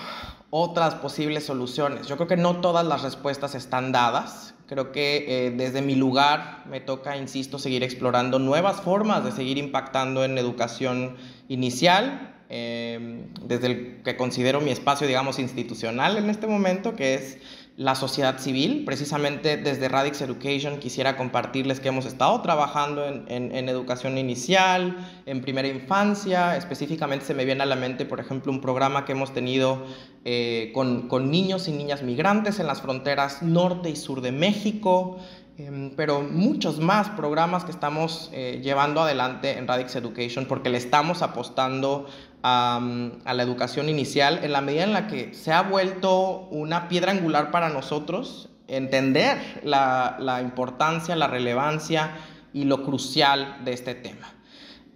otras 0.51 0.97
posibles 0.97 1.47
soluciones. 1.47 2.09
Yo 2.09 2.17
creo 2.17 2.27
que 2.27 2.37
no 2.37 2.61
todas 2.61 2.85
las 2.85 3.03
respuestas 3.03 3.55
están 3.55 3.93
dadas. 3.93 4.55
Creo 4.69 4.93
que 4.93 5.47
eh, 5.47 5.51
desde 5.51 5.81
mi 5.81 5.95
lugar 5.95 6.63
me 6.69 6.81
toca, 6.81 7.17
insisto, 7.17 7.59
seguir 7.59 7.83
explorando 7.83 8.39
nuevas 8.39 8.83
formas 8.83 9.25
de 9.25 9.33
seguir 9.33 9.57
impactando 9.57 10.25
en 10.25 10.37
educación 10.37 11.17
inicial, 11.49 12.37
eh, 12.51 13.25
desde 13.45 13.67
el 13.67 14.03
que 14.05 14.19
considero 14.19 14.61
mi 14.61 14.71
espacio, 14.71 15.07
digamos, 15.07 15.39
institucional 15.39 16.19
en 16.19 16.29
este 16.29 16.47
momento, 16.47 16.97
que 16.97 17.15
es 17.15 17.39
la 17.79 17.95
sociedad 17.95 18.39
civil. 18.41 18.83
Precisamente 18.85 19.57
desde 19.57 19.89
Radix 19.89 20.21
Education 20.21 20.81
quisiera 20.81 21.17
compartirles 21.17 21.79
que 21.79 21.89
hemos 21.89 22.07
estado 22.07 22.43
trabajando 22.43 23.07
en, 23.07 23.69
educación 23.69 24.19
inicial, 24.19 24.97
en 25.27 25.41
primera 25.41 25.69
infancia. 25.69 26.57
Específicamente 26.57 27.25
se 27.25 27.35
me 27.35 27.45
viene 27.45 27.63
a 27.63 27.67
la 27.67 27.77
mente, 27.77 28.05
por 28.05 28.19
ejemplo, 28.19 28.51
un 28.51 28.61
programa 28.61 29.05
que 29.05 29.13
hemos 29.13 29.33
tenido 29.33 29.87
eh, 30.25 30.73
con, 30.75 31.07
con, 31.07 31.31
niños 31.31 31.69
y 31.69 31.73
niñas 31.73 32.03
migrantes 32.03 32.59
en 32.59 32.67
las 32.67 32.83
fronteras 32.83 33.43
norte 33.45 33.91
y 33.91 33.95
sur 33.95 34.23
de 34.23 34.33
México. 34.33 35.19
Em, 35.59 35.91
pero 35.97 36.23
muchos 36.23 36.79
más 36.79 37.09
programas 37.09 37.65
que 37.65 37.73
estamos 37.73 38.31
eh, 38.33 38.61
llevando 38.63 39.01
adelante 39.01 39.59
en 39.59 39.67
Radix 39.67 39.97
Education 39.97 40.47
porque 40.47 40.69
le 40.69 40.79
estamos 40.79 41.21
apostando 41.21 42.07
a, 42.43 42.81
la 43.25 43.43
educación 43.43 43.89
inicial 43.89 44.41
en 44.43 44.53
la 44.53 44.61
medida 44.61 44.85
en 44.85 44.93
la 44.93 45.07
que 45.07 45.35
se 45.35 45.53
ha 45.53 45.63
vuelto 45.63 46.49
una 46.51 46.89
piedra 46.89 47.13
angular 47.13 47.51
para 47.51 47.69
nosotros 47.69 48.49
entender 48.67 49.39
la, 49.65 50.17
la 50.21 50.43
importancia, 50.43 51.17
la 51.17 51.27
relevancia 51.27 52.17
y 52.53 52.65
lo 52.65 52.83
crucial 52.85 53.59
de 53.65 53.73
este 53.73 53.95
tema. 53.95 54.35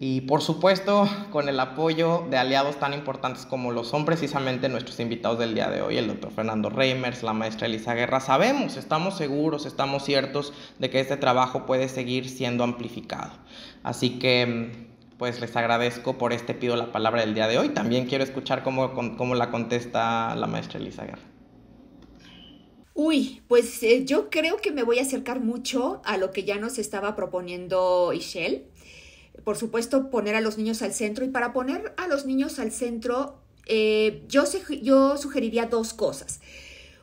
Y 0.04 0.22
por 0.22 0.42
supuesto, 0.42 1.08
con 1.30 1.48
el 1.48 1.60
apoyo 1.60 2.26
de 2.28 2.36
aliados 2.36 2.74
tan 2.74 2.92
importantes 2.92 3.46
como 3.46 3.70
lo 3.70 3.84
son 3.84 4.04
precisamente 4.04 4.68
nuestros 4.68 4.98
invitados 4.98 5.38
del 5.38 5.54
día 5.54 5.70
de 5.70 5.80
hoy, 5.80 5.96
el 5.96 6.08
doctor 6.08 6.32
Fernando 6.32 6.70
Reimers, 6.70 7.22
la 7.22 7.32
maestra 7.32 7.68
Elisa 7.68 7.94
Guerra, 7.94 8.18
sabemos, 8.18 8.76
estamos 8.76 9.16
seguros, 9.16 9.64
estamos 9.64 10.04
ciertos 10.04 10.52
de 10.80 10.90
que 10.90 10.98
este 10.98 11.16
trabajo 11.16 11.66
puede 11.66 11.88
seguir 11.88 12.28
siendo 12.28 12.64
amplificado. 12.64 13.30
Así 13.84 14.18
que, 14.18 14.91
pues 15.18 15.40
les 15.40 15.54
agradezco 15.56 16.18
por 16.18 16.32
este 16.32 16.54
pido 16.54 16.76
la 16.76 16.92
palabra 16.92 17.22
del 17.22 17.34
día 17.34 17.48
de 17.48 17.58
hoy. 17.58 17.70
También 17.70 18.06
quiero 18.06 18.24
escuchar 18.24 18.62
cómo, 18.62 18.94
cómo 19.16 19.34
la 19.34 19.50
contesta 19.50 20.34
la 20.36 20.46
maestra 20.46 20.80
Elisa 20.80 21.04
Guerra. 21.04 21.22
Uy, 22.94 23.42
pues 23.48 23.82
eh, 23.82 24.04
yo 24.04 24.28
creo 24.28 24.58
que 24.58 24.70
me 24.70 24.82
voy 24.82 24.98
a 24.98 25.02
acercar 25.02 25.40
mucho 25.40 26.02
a 26.04 26.18
lo 26.18 26.30
que 26.30 26.44
ya 26.44 26.58
nos 26.58 26.78
estaba 26.78 27.16
proponiendo 27.16 28.12
Ishel 28.12 28.66
por 29.44 29.56
supuesto, 29.56 30.10
poner 30.10 30.34
a 30.34 30.40
los 30.40 30.58
niños 30.58 30.82
al 30.82 30.92
centro. 30.92 31.24
Y 31.24 31.28
para 31.28 31.52
poner 31.52 31.94
a 31.96 32.06
los 32.06 32.26
niños 32.26 32.58
al 32.58 32.70
centro, 32.70 33.42
eh, 33.66 34.22
yo, 34.28 34.44
yo 34.82 35.16
sugeriría 35.16 35.66
dos 35.66 35.94
cosas. 35.94 36.40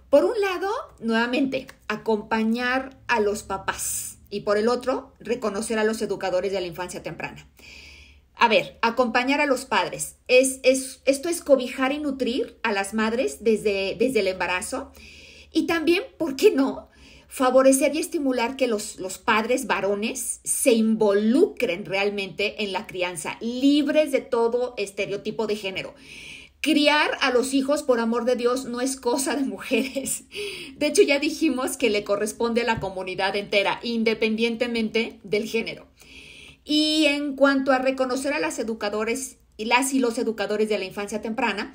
Por 0.09 0.25
un 0.25 0.39
lado, 0.39 0.69
nuevamente, 0.99 1.67
acompañar 1.87 2.97
a 3.07 3.19
los 3.19 3.43
papás. 3.43 4.17
Y 4.29 4.41
por 4.41 4.57
el 4.57 4.67
otro, 4.67 5.13
reconocer 5.19 5.79
a 5.79 5.83
los 5.83 6.01
educadores 6.01 6.51
de 6.51 6.61
la 6.61 6.67
infancia 6.67 7.03
temprana. 7.03 7.47
A 8.41 8.47
ver, 8.47 8.79
acompañar 8.81 9.41
a 9.41 9.45
los 9.45 9.65
padres. 9.65 10.15
Es, 10.29 10.61
es, 10.63 11.01
esto 11.03 11.27
es 11.27 11.41
cobijar 11.41 11.91
y 11.91 11.99
nutrir 11.99 12.57
a 12.63 12.71
las 12.71 12.93
madres 12.93 13.43
desde, 13.43 13.97
desde 13.99 14.21
el 14.21 14.27
embarazo. 14.29 14.93
Y 15.51 15.67
también, 15.67 16.03
¿por 16.17 16.35
qué 16.35 16.49
no? 16.49 16.87
favorecer 17.31 17.95
y 17.95 17.99
estimular 17.99 18.55
que 18.55 18.65
los, 18.65 18.97
los, 18.97 19.19
padres 19.19 19.67
varones 19.67 20.39
se 20.43 20.71
involucren 20.71 21.85
realmente 21.85 22.63
en 22.63 22.73
la 22.73 22.87
crianza, 22.87 23.37
libres 23.39 24.11
de 24.11 24.21
todo 24.21 24.73
estereotipo 24.77 25.45
de 25.45 25.55
género. 25.55 25.93
Criar 26.59 27.11
a 27.21 27.29
los 27.31 27.53
hijos, 27.53 27.83
por 27.83 27.99
amor 27.99 28.25
de 28.25 28.35
Dios, 28.35 28.65
no 28.65 28.81
es 28.81 28.95
cosa 28.95 29.35
de 29.35 29.43
mujeres. 29.43 30.23
De 30.75 30.87
hecho, 30.87 31.03
ya 31.03 31.19
dijimos 31.19 31.77
que 31.77 31.91
le 31.91 32.03
corresponde 32.03 32.61
a 32.61 32.65
la 32.65 32.79
comunidad 32.79 33.35
entera, 33.35 33.79
independientemente 33.83 35.19
del 35.23 35.45
género. 35.45 35.85
Y 36.63 37.05
en 37.05 37.35
cuanto 37.35 37.71
a 37.71 37.79
reconocer 37.79 38.33
a 38.33 38.39
las 38.39 38.59
educadores 38.59 39.37
y 39.57 39.65
las 39.65 39.93
y 39.93 39.99
los 39.99 40.17
educadores 40.17 40.69
de 40.69 40.77
la 40.77 40.85
infancia 40.85 41.21
temprana, 41.21 41.73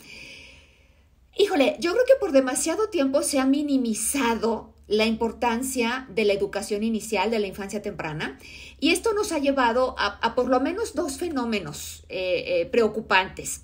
híjole, 1.36 1.76
yo 1.80 1.92
creo 1.92 2.04
que 2.06 2.14
por 2.20 2.32
demasiado 2.32 2.88
tiempo 2.88 3.22
se 3.22 3.38
ha 3.38 3.46
minimizado 3.46 4.74
la 4.86 5.06
importancia 5.06 6.06
de 6.10 6.24
la 6.24 6.34
educación 6.34 6.82
inicial 6.82 7.30
de 7.30 7.38
la 7.38 7.46
infancia 7.46 7.80
temprana 7.80 8.38
y 8.78 8.90
esto 8.90 9.14
nos 9.14 9.32
ha 9.32 9.38
llevado 9.38 9.94
a, 9.98 10.34
por 10.34 10.48
lo 10.48 10.60
menos 10.60 10.94
dos 10.94 11.16
fenómenos 11.16 12.04
eh, 12.08 12.44
eh, 12.46 12.66
preocupantes. 12.66 13.62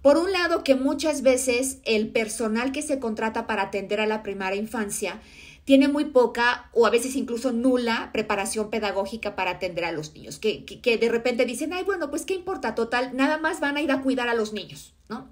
Por 0.00 0.18
un 0.18 0.30
lado, 0.30 0.62
que 0.62 0.76
muchas 0.76 1.22
veces 1.22 1.78
el 1.84 2.08
personal 2.08 2.70
que 2.70 2.80
se 2.80 3.00
contrata 3.00 3.46
para 3.46 3.62
atender 3.62 4.00
a 4.00 4.06
la 4.06 4.22
primera 4.22 4.54
infancia 4.54 5.20
tiene 5.66 5.88
muy 5.88 6.06
poca 6.06 6.70
o 6.72 6.86
a 6.86 6.90
veces 6.90 7.16
incluso 7.16 7.50
nula 7.50 8.10
preparación 8.12 8.70
pedagógica 8.70 9.34
para 9.34 9.50
atender 9.50 9.84
a 9.84 9.90
los 9.90 10.14
niños, 10.14 10.38
que, 10.38 10.64
de 10.84 11.08
repente 11.08 11.44
dicen, 11.44 11.72
ay, 11.72 11.82
bueno, 11.82 12.08
pues 12.08 12.24
qué 12.24 12.34
importa, 12.34 12.76
total, 12.76 13.16
nada 13.16 13.36
más 13.38 13.58
van 13.58 13.76
a 13.76 13.82
ir 13.82 13.90
a 13.90 14.00
cuidar 14.00 14.28
a 14.28 14.34
los 14.34 14.52
niños, 14.52 14.94
¿no? 15.08 15.28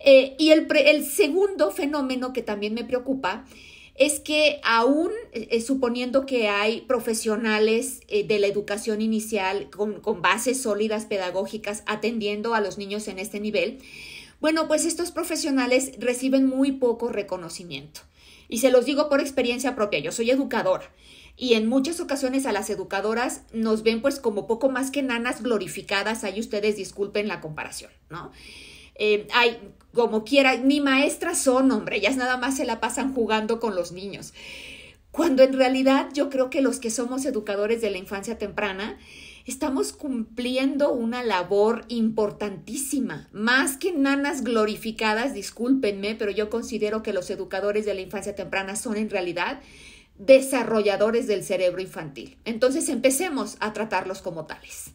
Eh, 0.00 0.34
y 0.40 0.50
el, 0.50 0.66
el 0.76 1.06
segundo 1.06 1.70
fenómeno 1.70 2.32
que 2.32 2.42
también 2.42 2.74
me 2.74 2.82
preocupa 2.82 3.44
es 3.94 4.18
que 4.18 4.60
aún 4.64 5.10
eh, 5.32 5.48
eh, 5.52 5.60
suponiendo 5.60 6.26
que 6.26 6.48
hay 6.48 6.80
profesionales 6.82 8.00
de 8.08 8.38
la 8.38 8.46
educación 8.48 9.00
inicial 9.00 9.70
con, 9.70 10.00
con, 10.00 10.20
bases 10.20 10.62
sólidas 10.62 11.06
pedagógicas 11.06 11.84
atendiendo 11.86 12.54
a 12.54 12.60
los 12.60 12.76
niños 12.76 13.06
en 13.06 13.20
este 13.20 13.38
nivel, 13.38 13.78
bueno, 14.40 14.66
pues 14.66 14.84
estos 14.84 15.12
profesionales 15.12 15.92
reciben 15.98 16.46
muy 16.46 16.72
poco 16.72 17.08
reconocimiento. 17.08 18.00
Y 18.48 18.58
se 18.58 18.70
los 18.70 18.86
digo 18.86 19.08
por 19.08 19.20
experiencia 19.20 19.74
propia, 19.76 19.98
yo 19.98 20.12
soy 20.12 20.30
educadora 20.30 20.90
y 21.38 21.54
en 21.54 21.68
muchas 21.68 22.00
ocasiones 22.00 22.46
a 22.46 22.52
las 22.52 22.68
educadoras 22.68 23.42
nos 23.52 23.84
ven 23.84 24.02
pues 24.02 24.18
como 24.18 24.48
poco 24.48 24.68
más 24.70 24.90
que 24.90 25.04
nanas 25.04 25.40
glorificadas, 25.40 26.24
ahí 26.24 26.40
ustedes 26.40 26.76
disculpen 26.76 27.28
la 27.28 27.40
comparación, 27.40 27.92
¿no? 28.10 28.32
Eh, 28.96 29.28
hay, 29.32 29.58
como 29.94 30.24
quiera, 30.24 30.56
ni 30.56 30.80
maestras 30.80 31.40
son, 31.40 31.70
hombre, 31.70 31.98
ellas 31.98 32.16
nada 32.16 32.36
más 32.36 32.56
se 32.56 32.64
la 32.64 32.80
pasan 32.80 33.14
jugando 33.14 33.60
con 33.60 33.76
los 33.76 33.92
niños. 33.92 34.34
Cuando 35.12 35.44
en 35.44 35.52
realidad 35.52 36.08
yo 36.12 36.28
creo 36.28 36.50
que 36.50 36.60
los 36.60 36.80
que 36.80 36.90
somos 36.90 37.24
educadores 37.24 37.80
de 37.80 37.90
la 37.90 37.98
infancia 37.98 38.36
temprana, 38.36 38.98
estamos 39.50 39.92
cumpliendo 39.92 40.92
una 40.92 41.22
labor 41.22 41.84
importantísima, 41.88 43.28
más 43.32 43.76
que 43.76 43.92
nanas 43.92 44.42
glorificadas, 44.42 45.34
discúlpenme, 45.34 46.14
pero 46.14 46.30
yo 46.30 46.50
considero 46.50 47.02
que 47.02 47.12
los 47.12 47.30
educadores 47.30 47.86
de 47.86 47.94
la 47.94 48.00
infancia 48.00 48.34
temprana 48.34 48.76
son 48.76 48.96
en 48.96 49.10
realidad 49.10 49.60
desarrolladores 50.18 51.26
del 51.26 51.44
cerebro 51.44 51.80
infantil. 51.80 52.38
Entonces 52.44 52.88
empecemos 52.88 53.56
a 53.60 53.72
tratarlos 53.72 54.20
como 54.20 54.46
tales. 54.46 54.92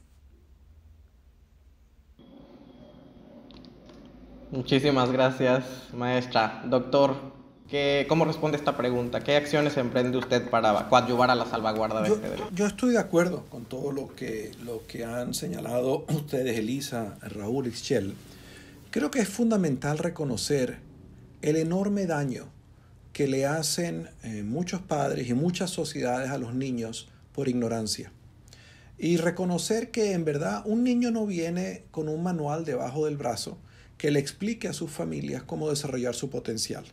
Muchísimas 4.52 5.12
gracias, 5.12 5.66
maestra. 5.94 6.64
Doctor, 6.68 7.16
¿qué, 7.70 8.06
¿cómo 8.10 8.26
responde 8.26 8.58
esta 8.58 8.78
pregunta? 8.78 9.22
¿Qué 9.22 9.36
acciones 9.36 9.78
emprende 9.78 10.18
usted 10.18 10.50
para 10.50 10.90
coadyuvar 10.90 11.32
a 11.32 11.36
la 11.36 11.46
salvaguarda 11.46 12.02
de 12.02 12.10
yo, 12.10 12.16
este 12.16 12.30
derecho? 12.30 12.50
Yo 12.54 12.66
estoy 12.66 12.92
de 12.92 13.00
acuerdo 13.00 13.46
con 13.50 13.66
todo 13.66 13.92
lo 13.92 14.16
que, 14.16 14.52
lo 14.64 14.86
que 14.88 15.06
han 15.06 15.34
señalado 15.34 16.06
ustedes, 16.10 16.58
Elisa, 16.58 17.18
Raúl, 17.22 17.68
Ixchel. 17.68 18.14
Creo 18.92 19.10
que 19.10 19.20
es 19.20 19.30
fundamental 19.30 19.98
reconocer 19.98 20.80
el 21.42 21.56
enorme 21.56 22.06
daño 22.06 22.48
que 23.12 23.28
le 23.28 23.46
hacen 23.46 24.10
eh, 24.24 24.44
muchos 24.44 24.82
padres 24.82 25.30
y 25.30 25.34
muchas 25.34 25.70
sociedades 25.70 26.32
a 26.32 26.38
los 26.38 26.54
niños 26.54 27.08
por 27.34 27.48
ignorancia. 27.48 28.12
Y 28.98 29.18
reconocer 29.18 29.92
que 29.92 30.14
en 30.14 30.26
verdad 30.26 30.64
un 30.66 30.84
niño 30.84 31.12
no 31.12 31.26
viene 31.26 31.84
con 31.92 32.10
un 32.10 32.24
manual 32.24 32.66
debajo 32.66 33.06
del 33.06 33.18
brazo 33.18 33.58
que 33.98 34.12
le 34.12 34.20
explique 34.20 34.68
a 34.68 34.74
sus 34.74 34.92
familias 34.92 35.44
cómo 35.44 35.70
desarrollar 35.70 36.16
su 36.16 36.30
potencial. 36.30 36.86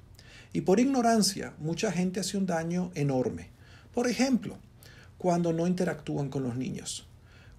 Y 0.53 0.63
por 0.63 0.81
ignorancia, 0.81 1.55
mucha 1.59 1.93
gente 1.93 2.21
hace 2.21 2.37
un 2.37 2.47
daño 2.47 2.91
enorme. 2.95 3.49
Por 3.95 4.09
ejemplo, 4.09 4.57
cuando 5.19 5.53
no 5.53 5.67
interactúan 5.67 6.29
con 6.29 6.43
los 6.43 6.57
niños, 6.57 7.07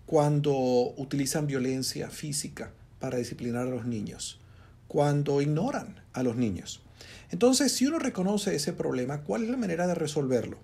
cuando 0.06 0.54
utilizan 0.98 1.48
violencia 1.48 2.10
física 2.10 2.72
para 3.00 3.18
disciplinar 3.18 3.68
a 3.68 3.70
los 3.70 3.86
niños, 3.86 4.40
cuando 4.88 5.42
ignoran 5.42 6.02
a 6.12 6.24
los 6.24 6.36
niños. 6.36 6.82
Entonces, 7.32 7.72
si 7.72 7.86
uno 7.88 7.98
reconoce 7.98 8.56
ese 8.56 8.74
problema, 8.74 9.22
¿cuál 9.22 9.44
es 9.44 9.50
la 9.50 9.58
manera 9.58 9.88
de 9.88 9.96
resolverlo? 9.96 10.58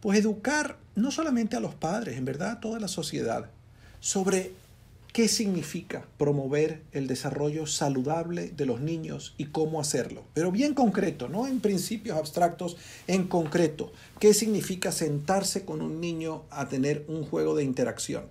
Pues 0.00 0.18
educar 0.18 0.78
no 0.94 1.10
solamente 1.10 1.56
a 1.56 1.60
los 1.60 1.74
padres, 1.74 2.16
en 2.16 2.24
verdad 2.24 2.52
a 2.52 2.60
toda 2.60 2.80
la 2.80 2.88
sociedad, 2.88 3.50
sobre 4.00 4.52
qué 5.16 5.28
significa 5.28 6.04
promover 6.18 6.82
el 6.92 7.06
desarrollo 7.06 7.66
saludable 7.66 8.50
de 8.50 8.66
los 8.66 8.82
niños 8.82 9.34
y 9.38 9.46
cómo 9.46 9.80
hacerlo. 9.80 10.24
Pero 10.34 10.52
bien 10.52 10.74
concreto, 10.74 11.30
no 11.30 11.46
en 11.46 11.60
principios 11.60 12.18
abstractos, 12.18 12.76
en 13.06 13.26
concreto, 13.26 13.90
qué 14.20 14.34
significa 14.34 14.92
sentarse 14.92 15.64
con 15.64 15.80
un 15.80 16.02
niño 16.02 16.42
a 16.50 16.68
tener 16.68 17.06
un 17.08 17.24
juego 17.24 17.56
de 17.56 17.64
interacción. 17.64 18.24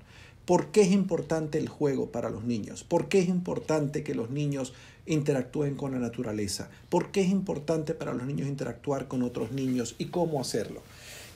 ¿Por 0.46 0.68
qué 0.68 0.82
es 0.82 0.92
importante 0.92 1.58
el 1.58 1.70
juego 1.70 2.12
para 2.12 2.30
los 2.30 2.44
niños? 2.44 2.84
¿Por 2.84 3.08
qué 3.08 3.18
es 3.18 3.30
importante 3.30 4.04
que 4.04 4.14
los 4.14 4.30
niños 4.30 4.74
interactúen 5.08 5.74
con 5.74 5.92
la 5.92 5.98
naturaleza? 5.98 6.70
¿Por 6.90 7.10
qué 7.10 7.22
es 7.22 7.30
importante 7.30 7.96
para 7.96 8.14
los 8.14 8.28
niños 8.28 8.48
interactuar 8.48 9.08
con 9.08 9.24
otros 9.24 9.52
niños 9.52 9.96
y 9.98 10.06
cómo 10.06 10.40
hacerlo? 10.40 10.84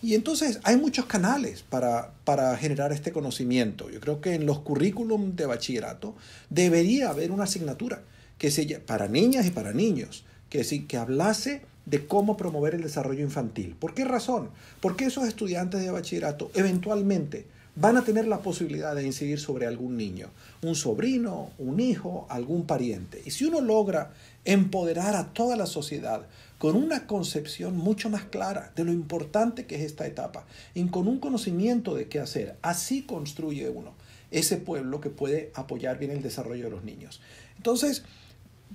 Y 0.02 0.16
entonces 0.16 0.60
hay 0.64 0.78
muchos 0.78 1.06
canales 1.06 1.64
para, 1.64 2.14
para 2.24 2.56
generar 2.58 2.92
este 2.92 3.12
conocimiento. 3.12 3.90
Yo 3.90 4.00
creo 4.00 4.22
que 4.22 4.34
en 4.34 4.46
los 4.46 4.60
currículum 4.60 5.36
de 5.36 5.46
bachillerato 5.46 6.16
debería 6.50 7.10
haber 7.10 7.32
una 7.32 7.44
asignatura 7.44 8.02
que 8.38 8.50
se, 8.52 8.66
para 8.80 9.08
niñas 9.08 9.46
y 9.46 9.52
para 9.52 9.74
niños 9.74 10.24
que, 10.50 10.64
que 10.88 10.98
hablase 10.98 11.62
de 11.86 12.06
cómo 12.08 12.38
promover 12.38 12.76
el 12.76 12.82
desarrollo 12.82 13.22
infantil. 13.22 13.76
¿Por 13.78 13.94
qué 13.94 14.06
razón? 14.06 14.50
Porque 14.80 15.06
esos 15.06 15.28
estudiantes 15.28 15.82
de 15.82 15.92
bachillerato 15.92 16.50
eventualmente 16.54 17.46
van 17.76 17.98
a 17.98 18.04
tener 18.04 18.28
la 18.28 18.40
posibilidad 18.40 18.96
de 18.96 19.06
incidir 19.06 19.40
sobre 19.40 19.66
algún 19.66 19.96
niño, 19.98 20.30
un 20.62 20.76
sobrino, 20.76 21.52
un 21.58 21.80
hijo, 21.80 22.26
algún 22.30 22.66
pariente. 22.66 23.22
Y 23.26 23.32
si 23.32 23.46
uno 23.46 23.62
logra 23.62 24.12
empoderar 24.46 25.16
a 25.16 25.34
toda 25.34 25.56
la 25.56 25.66
sociedad 25.66 26.24
con 26.60 26.76
una 26.76 27.08
concepción 27.08 27.78
mucho 27.78 28.10
más 28.10 28.26
clara 28.26 28.72
de 28.76 28.84
lo 28.84 28.92
importante 28.92 29.66
que 29.66 29.78
es 29.78 29.82
esta 29.82 30.06
etapa 30.06 30.46
y 30.76 30.86
con 30.88 31.08
un 31.08 31.20
conocimiento 31.20 31.96
de 31.96 32.08
qué 32.08 32.20
hacer. 32.20 32.58
Así 32.62 33.02
construye 33.02 33.70
uno 33.70 33.94
ese 34.30 34.58
pueblo 34.58 35.02
que 35.02 35.10
puede 35.10 35.52
apoyar 35.56 35.98
bien 35.98 36.12
el 36.12 36.22
desarrollo 36.22 36.66
de 36.66 36.70
los 36.70 36.84
niños. 36.84 37.22
Entonces, 37.58 38.04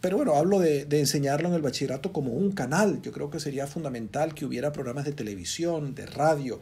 pero 0.00 0.16
bueno, 0.16 0.34
hablo 0.34 0.58
de, 0.58 0.86
enseñarlo 0.90 1.48
en 1.48 1.54
el 1.54 1.62
bachillerato 1.62 2.12
como 2.12 2.32
un 2.32 2.52
canal. 2.52 3.00
Yo 3.02 3.12
creo 3.12 3.30
que 3.30 3.38
sería 3.38 3.66
fundamental 3.66 4.34
que 4.34 4.46
hubiera 4.46 4.72
programas 4.72 5.04
de 5.04 5.12
televisión, 5.12 5.94
de 5.94 6.06
radio, 6.06 6.60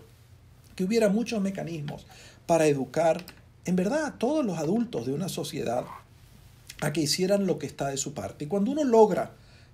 que 0.74 0.84
hubiera 0.84 1.08
muchos 1.08 1.40
mecanismos 1.40 2.04
para 2.46 2.66
educar, 2.66 3.24
en 3.64 3.76
verdad, 3.76 4.04
a 4.04 4.18
todos 4.18 4.44
los 4.44 4.58
adultos 4.58 5.06
de 5.06 5.12
una 5.12 5.28
sociedad 5.28 5.84
a 6.80 6.92
que 6.92 7.00
hicieran 7.00 7.46
lo 7.46 7.58
que 7.58 7.66
está 7.66 7.88
de 7.88 7.96
su 7.96 8.12
parte. 8.12 8.44
Y 8.44 8.48
cuando 8.48 8.72
uno 8.72 8.82
logra 8.82 9.32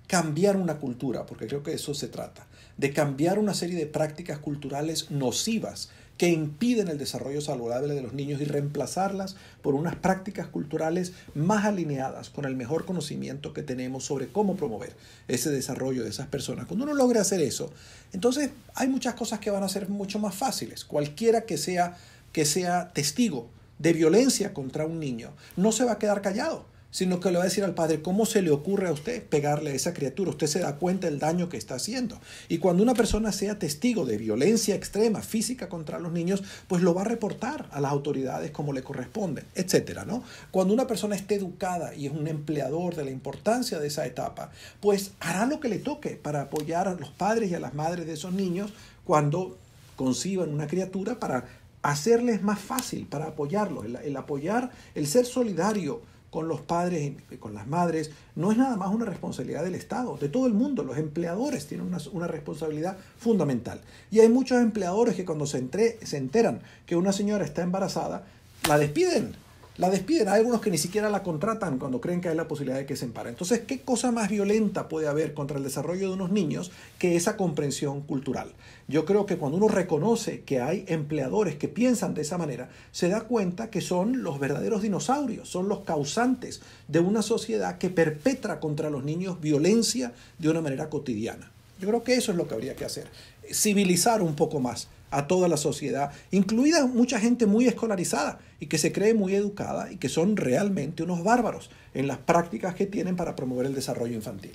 cambiar 0.08 0.56
una 0.56 0.78
cultura, 0.78 1.26
porque 1.26 1.46
creo 1.46 1.62
que 1.62 1.74
eso 1.74 1.94
se 1.94 2.08
trata, 2.08 2.46
de 2.76 2.92
cambiar 2.92 3.38
una 3.38 3.54
serie 3.54 3.76
de 3.76 3.86
prácticas 3.86 4.38
culturales 4.38 5.10
nocivas 5.10 5.90
que 6.16 6.30
impiden 6.30 6.88
el 6.88 6.98
desarrollo 6.98 7.40
saludable 7.40 7.94
de 7.94 8.02
los 8.02 8.12
niños 8.12 8.40
y 8.40 8.44
reemplazarlas 8.44 9.36
por 9.62 9.76
unas 9.76 9.94
prácticas 9.94 10.48
culturales 10.48 11.12
más 11.36 11.64
alineadas 11.64 12.30
con 12.30 12.44
el 12.44 12.56
mejor 12.56 12.86
conocimiento 12.86 13.52
que 13.52 13.62
tenemos 13.62 14.04
sobre 14.04 14.26
cómo 14.26 14.56
promover 14.56 14.96
ese 15.28 15.50
desarrollo 15.50 16.02
de 16.02 16.10
esas 16.10 16.26
personas. 16.26 16.66
Cuando 16.66 16.86
uno 16.86 16.94
logra 16.94 17.20
hacer 17.20 17.40
eso, 17.40 17.70
entonces 18.12 18.50
hay 18.74 18.88
muchas 18.88 19.14
cosas 19.14 19.38
que 19.38 19.52
van 19.52 19.62
a 19.62 19.68
ser 19.68 19.88
mucho 19.88 20.18
más 20.18 20.34
fáciles. 20.34 20.84
Cualquiera 20.84 21.42
que 21.42 21.56
sea 21.56 21.96
que 22.32 22.44
sea 22.44 22.92
testigo 22.92 23.48
de 23.78 23.92
violencia 23.92 24.52
contra 24.52 24.86
un 24.86 24.98
niño 25.00 25.30
no 25.56 25.72
se 25.72 25.84
va 25.84 25.92
a 25.92 25.98
quedar 25.98 26.20
callado 26.20 26.66
sino 26.90 27.20
que 27.20 27.30
le 27.30 27.36
va 27.36 27.44
a 27.44 27.48
decir 27.48 27.64
al 27.64 27.74
padre, 27.74 28.00
¿cómo 28.00 28.24
se 28.24 28.40
le 28.40 28.50
ocurre 28.50 28.88
a 28.88 28.92
usted 28.92 29.22
pegarle 29.22 29.70
a 29.70 29.74
esa 29.74 29.92
criatura? 29.92 30.30
Usted 30.30 30.46
se 30.46 30.60
da 30.60 30.76
cuenta 30.76 31.06
del 31.06 31.18
daño 31.18 31.48
que 31.48 31.56
está 31.56 31.74
haciendo. 31.74 32.18
Y 32.48 32.58
cuando 32.58 32.82
una 32.82 32.94
persona 32.94 33.30
sea 33.32 33.58
testigo 33.58 34.06
de 34.06 34.16
violencia 34.16 34.74
extrema 34.74 35.20
física 35.20 35.68
contra 35.68 35.98
los 35.98 36.12
niños, 36.12 36.42
pues 36.66 36.82
lo 36.82 36.94
va 36.94 37.02
a 37.02 37.04
reportar 37.04 37.68
a 37.72 37.80
las 37.80 37.92
autoridades 37.92 38.50
como 38.50 38.72
le 38.72 38.82
corresponde, 38.82 39.44
etcétera, 39.54 40.04
¿no? 40.04 40.22
Cuando 40.50 40.72
una 40.72 40.86
persona 40.86 41.14
esté 41.14 41.34
educada 41.34 41.94
y 41.94 42.06
es 42.06 42.12
un 42.12 42.26
empleador 42.26 42.94
de 42.94 43.04
la 43.04 43.10
importancia 43.10 43.78
de 43.78 43.88
esa 43.88 44.06
etapa, 44.06 44.50
pues 44.80 45.12
hará 45.20 45.46
lo 45.46 45.60
que 45.60 45.68
le 45.68 45.78
toque 45.78 46.10
para 46.10 46.42
apoyar 46.42 46.88
a 46.88 46.94
los 46.94 47.10
padres 47.10 47.50
y 47.50 47.54
a 47.54 47.60
las 47.60 47.74
madres 47.74 48.06
de 48.06 48.14
esos 48.14 48.32
niños 48.32 48.72
cuando 49.04 49.58
conciban 49.96 50.50
una 50.50 50.66
criatura 50.66 51.18
para 51.18 51.44
hacerles 51.82 52.42
más 52.42 52.58
fácil, 52.58 53.06
para 53.06 53.26
apoyarlos, 53.26 53.84
el, 53.84 53.96
el 53.96 54.16
apoyar, 54.16 54.70
el 54.94 55.06
ser 55.06 55.26
solidario 55.26 56.02
con 56.30 56.46
los 56.46 56.60
padres 56.60 57.12
y 57.30 57.36
con 57.36 57.54
las 57.54 57.66
madres 57.66 58.10
no 58.36 58.52
es 58.52 58.58
nada 58.58 58.76
más 58.76 58.94
una 58.94 59.06
responsabilidad 59.06 59.64
del 59.64 59.74
Estado, 59.74 60.16
de 60.16 60.28
todo 60.28 60.46
el 60.46 60.54
mundo. 60.54 60.84
Los 60.84 60.98
empleadores 60.98 61.66
tienen 61.66 61.86
una, 61.86 61.98
una 62.12 62.26
responsabilidad 62.26 62.98
fundamental. 63.18 63.80
Y 64.10 64.20
hay 64.20 64.28
muchos 64.28 64.60
empleadores 64.60 65.14
que 65.14 65.24
cuando 65.24 65.46
se, 65.46 65.58
entre, 65.58 66.04
se 66.06 66.18
enteran 66.18 66.60
que 66.86 66.96
una 66.96 67.12
señora 67.12 67.44
está 67.44 67.62
embarazada, 67.62 68.24
la 68.68 68.78
despiden 68.78 69.34
la 69.78 69.90
despiden. 69.90 70.28
Hay 70.28 70.40
algunos 70.40 70.60
que 70.60 70.70
ni 70.70 70.78
siquiera 70.78 71.08
la 71.08 71.22
contratan 71.22 71.78
cuando 71.78 72.00
creen 72.00 72.20
que 72.20 72.28
hay 72.28 72.36
la 72.36 72.48
posibilidad 72.48 72.78
de 72.78 72.86
que 72.86 72.96
se 72.96 73.04
empare. 73.04 73.30
Entonces, 73.30 73.60
¿qué 73.60 73.80
cosa 73.80 74.10
más 74.10 74.28
violenta 74.28 74.88
puede 74.88 75.06
haber 75.06 75.34
contra 75.34 75.56
el 75.56 75.64
desarrollo 75.64 76.08
de 76.08 76.14
unos 76.14 76.32
niños 76.32 76.72
que 76.98 77.16
esa 77.16 77.36
comprensión 77.36 78.02
cultural? 78.02 78.52
Yo 78.88 79.04
creo 79.04 79.24
que 79.24 79.38
cuando 79.38 79.56
uno 79.56 79.68
reconoce 79.68 80.40
que 80.40 80.60
hay 80.60 80.84
empleadores 80.88 81.56
que 81.56 81.68
piensan 81.68 82.14
de 82.14 82.22
esa 82.22 82.38
manera, 82.38 82.68
se 82.90 83.08
da 83.08 83.22
cuenta 83.22 83.70
que 83.70 83.80
son 83.80 84.24
los 84.24 84.40
verdaderos 84.40 84.82
dinosaurios, 84.82 85.48
son 85.48 85.68
los 85.68 85.80
causantes 85.80 86.60
de 86.88 86.98
una 86.98 87.22
sociedad 87.22 87.78
que 87.78 87.88
perpetra 87.88 88.58
contra 88.58 88.90
los 88.90 89.04
niños 89.04 89.40
violencia 89.40 90.12
de 90.38 90.48
una 90.48 90.60
manera 90.60 90.90
cotidiana. 90.90 91.52
Yo 91.80 91.86
creo 91.86 92.02
que 92.02 92.14
eso 92.14 92.32
es 92.32 92.36
lo 92.36 92.48
que 92.48 92.54
habría 92.54 92.74
que 92.74 92.84
hacer, 92.84 93.06
civilizar 93.52 94.22
un 94.22 94.34
poco 94.34 94.58
más 94.58 94.88
a 95.10 95.26
toda 95.26 95.48
la 95.48 95.56
sociedad, 95.56 96.12
incluida 96.30 96.86
mucha 96.86 97.18
gente 97.18 97.46
muy 97.46 97.66
escolarizada 97.66 98.38
y 98.60 98.66
que 98.66 98.78
se 98.78 98.92
cree 98.92 99.14
muy 99.14 99.34
educada 99.34 99.90
y 99.90 99.96
que 99.96 100.08
son 100.08 100.36
realmente 100.36 101.02
unos 101.02 101.24
bárbaros 101.24 101.70
en 101.94 102.06
las 102.06 102.18
prácticas 102.18 102.74
que 102.74 102.86
tienen 102.86 103.16
para 103.16 103.36
promover 103.36 103.66
el 103.66 103.74
desarrollo 103.74 104.14
infantil. 104.14 104.52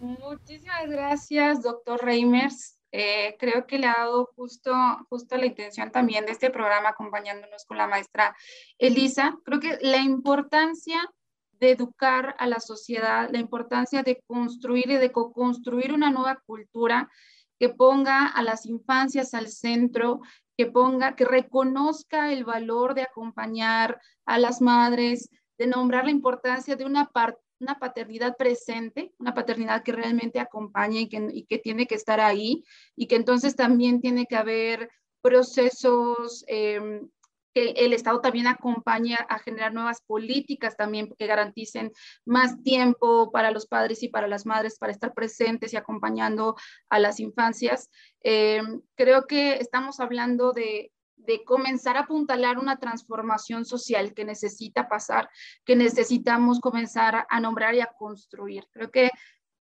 Muchísimas 0.00 0.88
gracias, 0.88 1.62
doctor 1.62 2.04
Reimers. 2.04 2.78
Eh, 2.92 3.36
creo 3.38 3.66
que 3.66 3.78
le 3.78 3.86
ha 3.86 3.94
dado 3.98 4.30
justo, 4.36 4.72
justo 5.08 5.36
la 5.36 5.46
intención 5.46 5.90
también 5.90 6.24
de 6.24 6.32
este 6.32 6.50
programa 6.50 6.90
acompañándonos 6.90 7.64
con 7.66 7.76
la 7.76 7.86
maestra 7.86 8.34
Elisa. 8.78 9.36
Creo 9.44 9.60
que 9.60 9.78
la 9.82 9.98
importancia 9.98 10.96
de 11.60 11.70
educar 11.72 12.34
a 12.38 12.46
la 12.46 12.60
sociedad, 12.60 13.28
la 13.30 13.38
importancia 13.38 14.02
de 14.02 14.22
construir 14.26 14.90
y 14.90 14.96
de 14.96 15.12
co-construir 15.12 15.92
una 15.92 16.10
nueva 16.10 16.42
cultura 16.46 17.10
que 17.58 17.68
ponga 17.70 18.26
a 18.26 18.42
las 18.42 18.66
infancias 18.66 19.34
al 19.34 19.48
centro, 19.48 20.20
que 20.56 20.66
ponga, 20.66 21.16
que 21.16 21.24
reconozca 21.24 22.32
el 22.32 22.44
valor 22.44 22.94
de 22.94 23.02
acompañar 23.02 24.00
a 24.24 24.38
las 24.38 24.60
madres, 24.60 25.30
de 25.58 25.66
nombrar 25.66 26.04
la 26.04 26.10
importancia 26.10 26.76
de 26.76 26.84
una, 26.84 27.10
una 27.60 27.78
paternidad 27.78 28.36
presente, 28.36 29.14
una 29.18 29.34
paternidad 29.34 29.82
que 29.82 29.92
realmente 29.92 30.40
acompañe 30.40 31.00
y 31.00 31.08
que, 31.08 31.28
y 31.32 31.44
que 31.46 31.58
tiene 31.58 31.86
que 31.86 31.94
estar 31.94 32.20
ahí, 32.20 32.64
y 32.94 33.06
que 33.06 33.16
entonces 33.16 33.56
también 33.56 34.00
tiene 34.00 34.26
que 34.26 34.36
haber 34.36 34.90
procesos 35.22 36.44
em, 36.46 37.08
que 37.56 37.70
el 37.70 37.94
Estado 37.94 38.20
también 38.20 38.48
acompañe 38.48 39.16
a 39.30 39.38
generar 39.38 39.72
nuevas 39.72 40.02
políticas 40.02 40.76
también 40.76 41.08
que 41.18 41.26
garanticen 41.26 41.90
más 42.26 42.62
tiempo 42.62 43.32
para 43.32 43.50
los 43.50 43.66
padres 43.66 44.02
y 44.02 44.08
para 44.08 44.28
las 44.28 44.44
madres 44.44 44.78
para 44.78 44.92
estar 44.92 45.14
presentes 45.14 45.72
y 45.72 45.78
acompañando 45.78 46.54
a 46.90 46.98
las 46.98 47.18
infancias. 47.18 47.88
Em, 48.20 48.82
creo 48.94 49.26
que 49.26 49.54
estamos 49.54 50.00
hablando 50.00 50.52
de, 50.52 50.92
comenzar 51.46 51.96
a 51.96 52.00
apuntalar 52.00 52.58
una 52.58 52.76
transformación 52.76 53.64
social 53.64 54.12
que 54.14 54.24
necesita 54.24 54.86
pasar, 54.86 55.28
que 55.64 55.74
necesitamos 55.74 56.60
comenzar 56.60 57.26
a 57.28 57.40
nombrar 57.40 57.74
y 57.74 57.80
a 57.80 57.90
construir. 57.98 58.64
Creo 58.70 58.90
que 58.90 59.10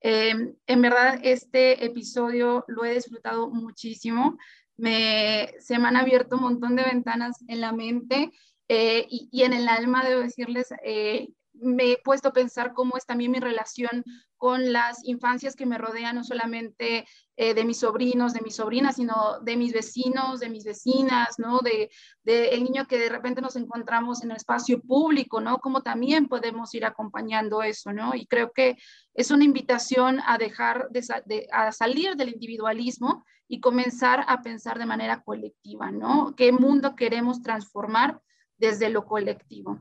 em, 0.02 0.54
en 0.68 0.82
verdad 0.82 1.18
este 1.24 1.84
episodio 1.84 2.66
lo 2.68 2.84
he 2.84 2.94
disfrutado 2.94 3.50
muchísimo 3.50 4.38
me, 4.78 5.54
se 5.60 5.80
me 5.80 5.88
han 5.88 5.96
abierto 5.96 6.36
un 6.36 6.44
montón 6.44 6.76
de 6.76 6.84
ventanas 6.84 7.38
en 7.48 7.62
la 7.62 7.72
mente 7.72 8.32
eh, 8.68 9.06
y, 9.10 9.44
en 9.44 9.54
el 9.54 9.68
alma, 9.68 10.04
debo 10.04 10.22
decirles, 10.22 10.74
eh, 10.84 11.30
me 11.62 11.94
he 11.94 11.98
puesto 12.04 12.30
a 12.30 12.34
pensar 12.34 12.74
cómo 12.74 12.98
es 12.98 13.06
también 13.06 13.32
mi 13.32 13.40
relación 13.40 14.04
con 14.38 14.74
las 14.74 15.04
infancias 15.04 15.56
que 15.56 15.66
me 15.66 15.78
rodean, 15.78 16.16
no 16.16 16.24
solamente 16.24 17.08
eh, 17.38 17.54
de 17.54 17.66
mis 17.66 17.80
sobrinos, 17.80 18.34
de 18.34 18.42
mis 18.42 18.56
sobrinas, 18.56 18.98
sino 18.98 19.40
de 19.42 19.56
mis 19.56 19.74
vecinos, 19.74 20.40
de 20.40 20.50
mis 20.50 20.66
vecinas, 20.66 21.40
¿no? 21.40 21.60
De, 21.60 21.90
de, 22.24 22.50
el 22.50 22.64
niño 22.64 22.86
que 22.88 22.98
de 22.98 23.10
repente 23.10 23.42
nos 23.42 23.56
encontramos 23.56 24.24
en 24.24 24.32
el 24.32 24.38
espacio 24.38 24.82
público, 24.82 25.42
¿no? 25.42 25.60
Cómo 25.60 25.82
también 25.82 26.28
podemos 26.28 26.74
ir 26.76 26.86
acompañando 26.86 27.64
eso, 27.64 27.92
¿no? 27.94 28.14
Y 28.14 28.28
creo 28.28 28.52
que 28.52 28.78
es 29.14 29.32
una 29.32 29.46
invitación 29.46 30.20
a 30.26 30.38
dejar 30.38 30.90
de, 30.90 31.48
a 31.52 31.72
salir 31.72 32.16
del 32.16 32.30
individualismo 32.30 33.26
y 33.48 33.60
comenzar 33.60 34.26
a 34.28 34.42
pensar 34.42 34.80
de 34.80 34.86
manera 34.86 35.22
colectiva, 35.24 35.92
¿no? 35.92 36.36
¿Qué 36.36 36.52
mundo 36.52 36.96
queremos 36.96 37.42
transformar 37.42 38.22
desde 38.58 38.90
lo 38.90 39.06
colectivo? 39.06 39.80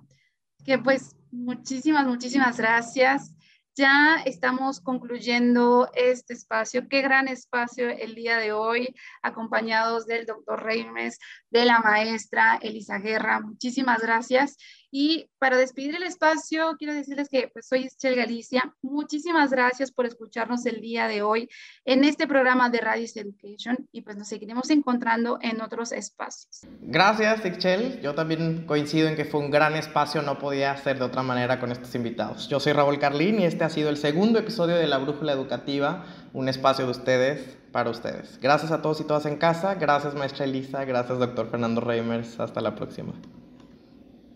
Que 0.64 0.78
pues 0.78 1.14
muchísimas, 1.30 2.06
muchísimas 2.06 2.56
gracias. 2.56 3.34
Ya 3.76 4.22
estamos 4.24 4.80
concluyendo 4.80 5.90
este 5.94 6.32
espacio. 6.32 6.88
Qué 6.88 7.02
gran 7.02 7.26
espacio 7.26 7.90
el 7.90 8.14
día 8.14 8.38
de 8.38 8.52
hoy, 8.52 8.94
acompañados 9.20 10.06
del 10.06 10.26
doctor 10.26 10.62
Reimes, 10.62 11.18
de 11.50 11.64
la 11.64 11.80
maestra 11.80 12.58
Elisa 12.62 12.98
Guerra. 12.98 13.40
Muchísimas 13.40 14.00
gracias. 14.00 14.56
Y 14.96 15.28
para 15.40 15.56
despedir 15.56 15.96
el 15.96 16.04
espacio, 16.04 16.76
quiero 16.78 16.94
decirles 16.94 17.28
que 17.28 17.50
pues, 17.52 17.66
soy 17.66 17.88
Chel 17.98 18.14
Galicia. 18.14 18.76
Muchísimas 18.80 19.50
gracias 19.50 19.90
por 19.90 20.06
escucharnos 20.06 20.64
el 20.66 20.80
día 20.80 21.08
de 21.08 21.20
hoy 21.20 21.48
en 21.84 22.04
este 22.04 22.28
programa 22.28 22.70
de 22.70 22.78
Radio 22.78 23.04
Education 23.12 23.88
y 23.90 24.02
pues 24.02 24.16
nos 24.16 24.28
seguiremos 24.28 24.70
encontrando 24.70 25.38
en 25.42 25.60
otros 25.62 25.90
espacios. 25.90 26.60
Gracias, 26.80 27.44
Ixchel. 27.44 28.02
Yo 28.02 28.14
también 28.14 28.66
coincido 28.66 29.08
en 29.08 29.16
que 29.16 29.24
fue 29.24 29.40
un 29.40 29.50
gran 29.50 29.74
espacio, 29.74 30.22
no 30.22 30.38
podía 30.38 30.76
ser 30.76 31.00
de 31.00 31.06
otra 31.06 31.24
manera 31.24 31.58
con 31.58 31.72
estos 31.72 31.92
invitados. 31.96 32.48
Yo 32.48 32.60
soy 32.60 32.72
Raúl 32.72 33.00
Carlín 33.00 33.40
y 33.40 33.46
este 33.46 33.64
ha 33.64 33.70
sido 33.70 33.90
el 33.90 33.96
segundo 33.96 34.38
episodio 34.38 34.76
de 34.76 34.86
La 34.86 34.98
Brújula 34.98 35.32
Educativa, 35.32 36.06
un 36.32 36.48
espacio 36.48 36.84
de 36.84 36.92
ustedes 36.92 37.56
para 37.72 37.90
ustedes. 37.90 38.38
Gracias 38.40 38.70
a 38.70 38.80
todos 38.80 39.00
y 39.00 39.04
todas 39.04 39.26
en 39.26 39.38
casa, 39.38 39.74
gracias 39.74 40.14
maestra 40.14 40.44
Elisa, 40.44 40.84
gracias 40.84 41.18
doctor 41.18 41.50
Fernando 41.50 41.80
Reimers, 41.80 42.38
hasta 42.38 42.60
la 42.60 42.76
próxima. 42.76 43.12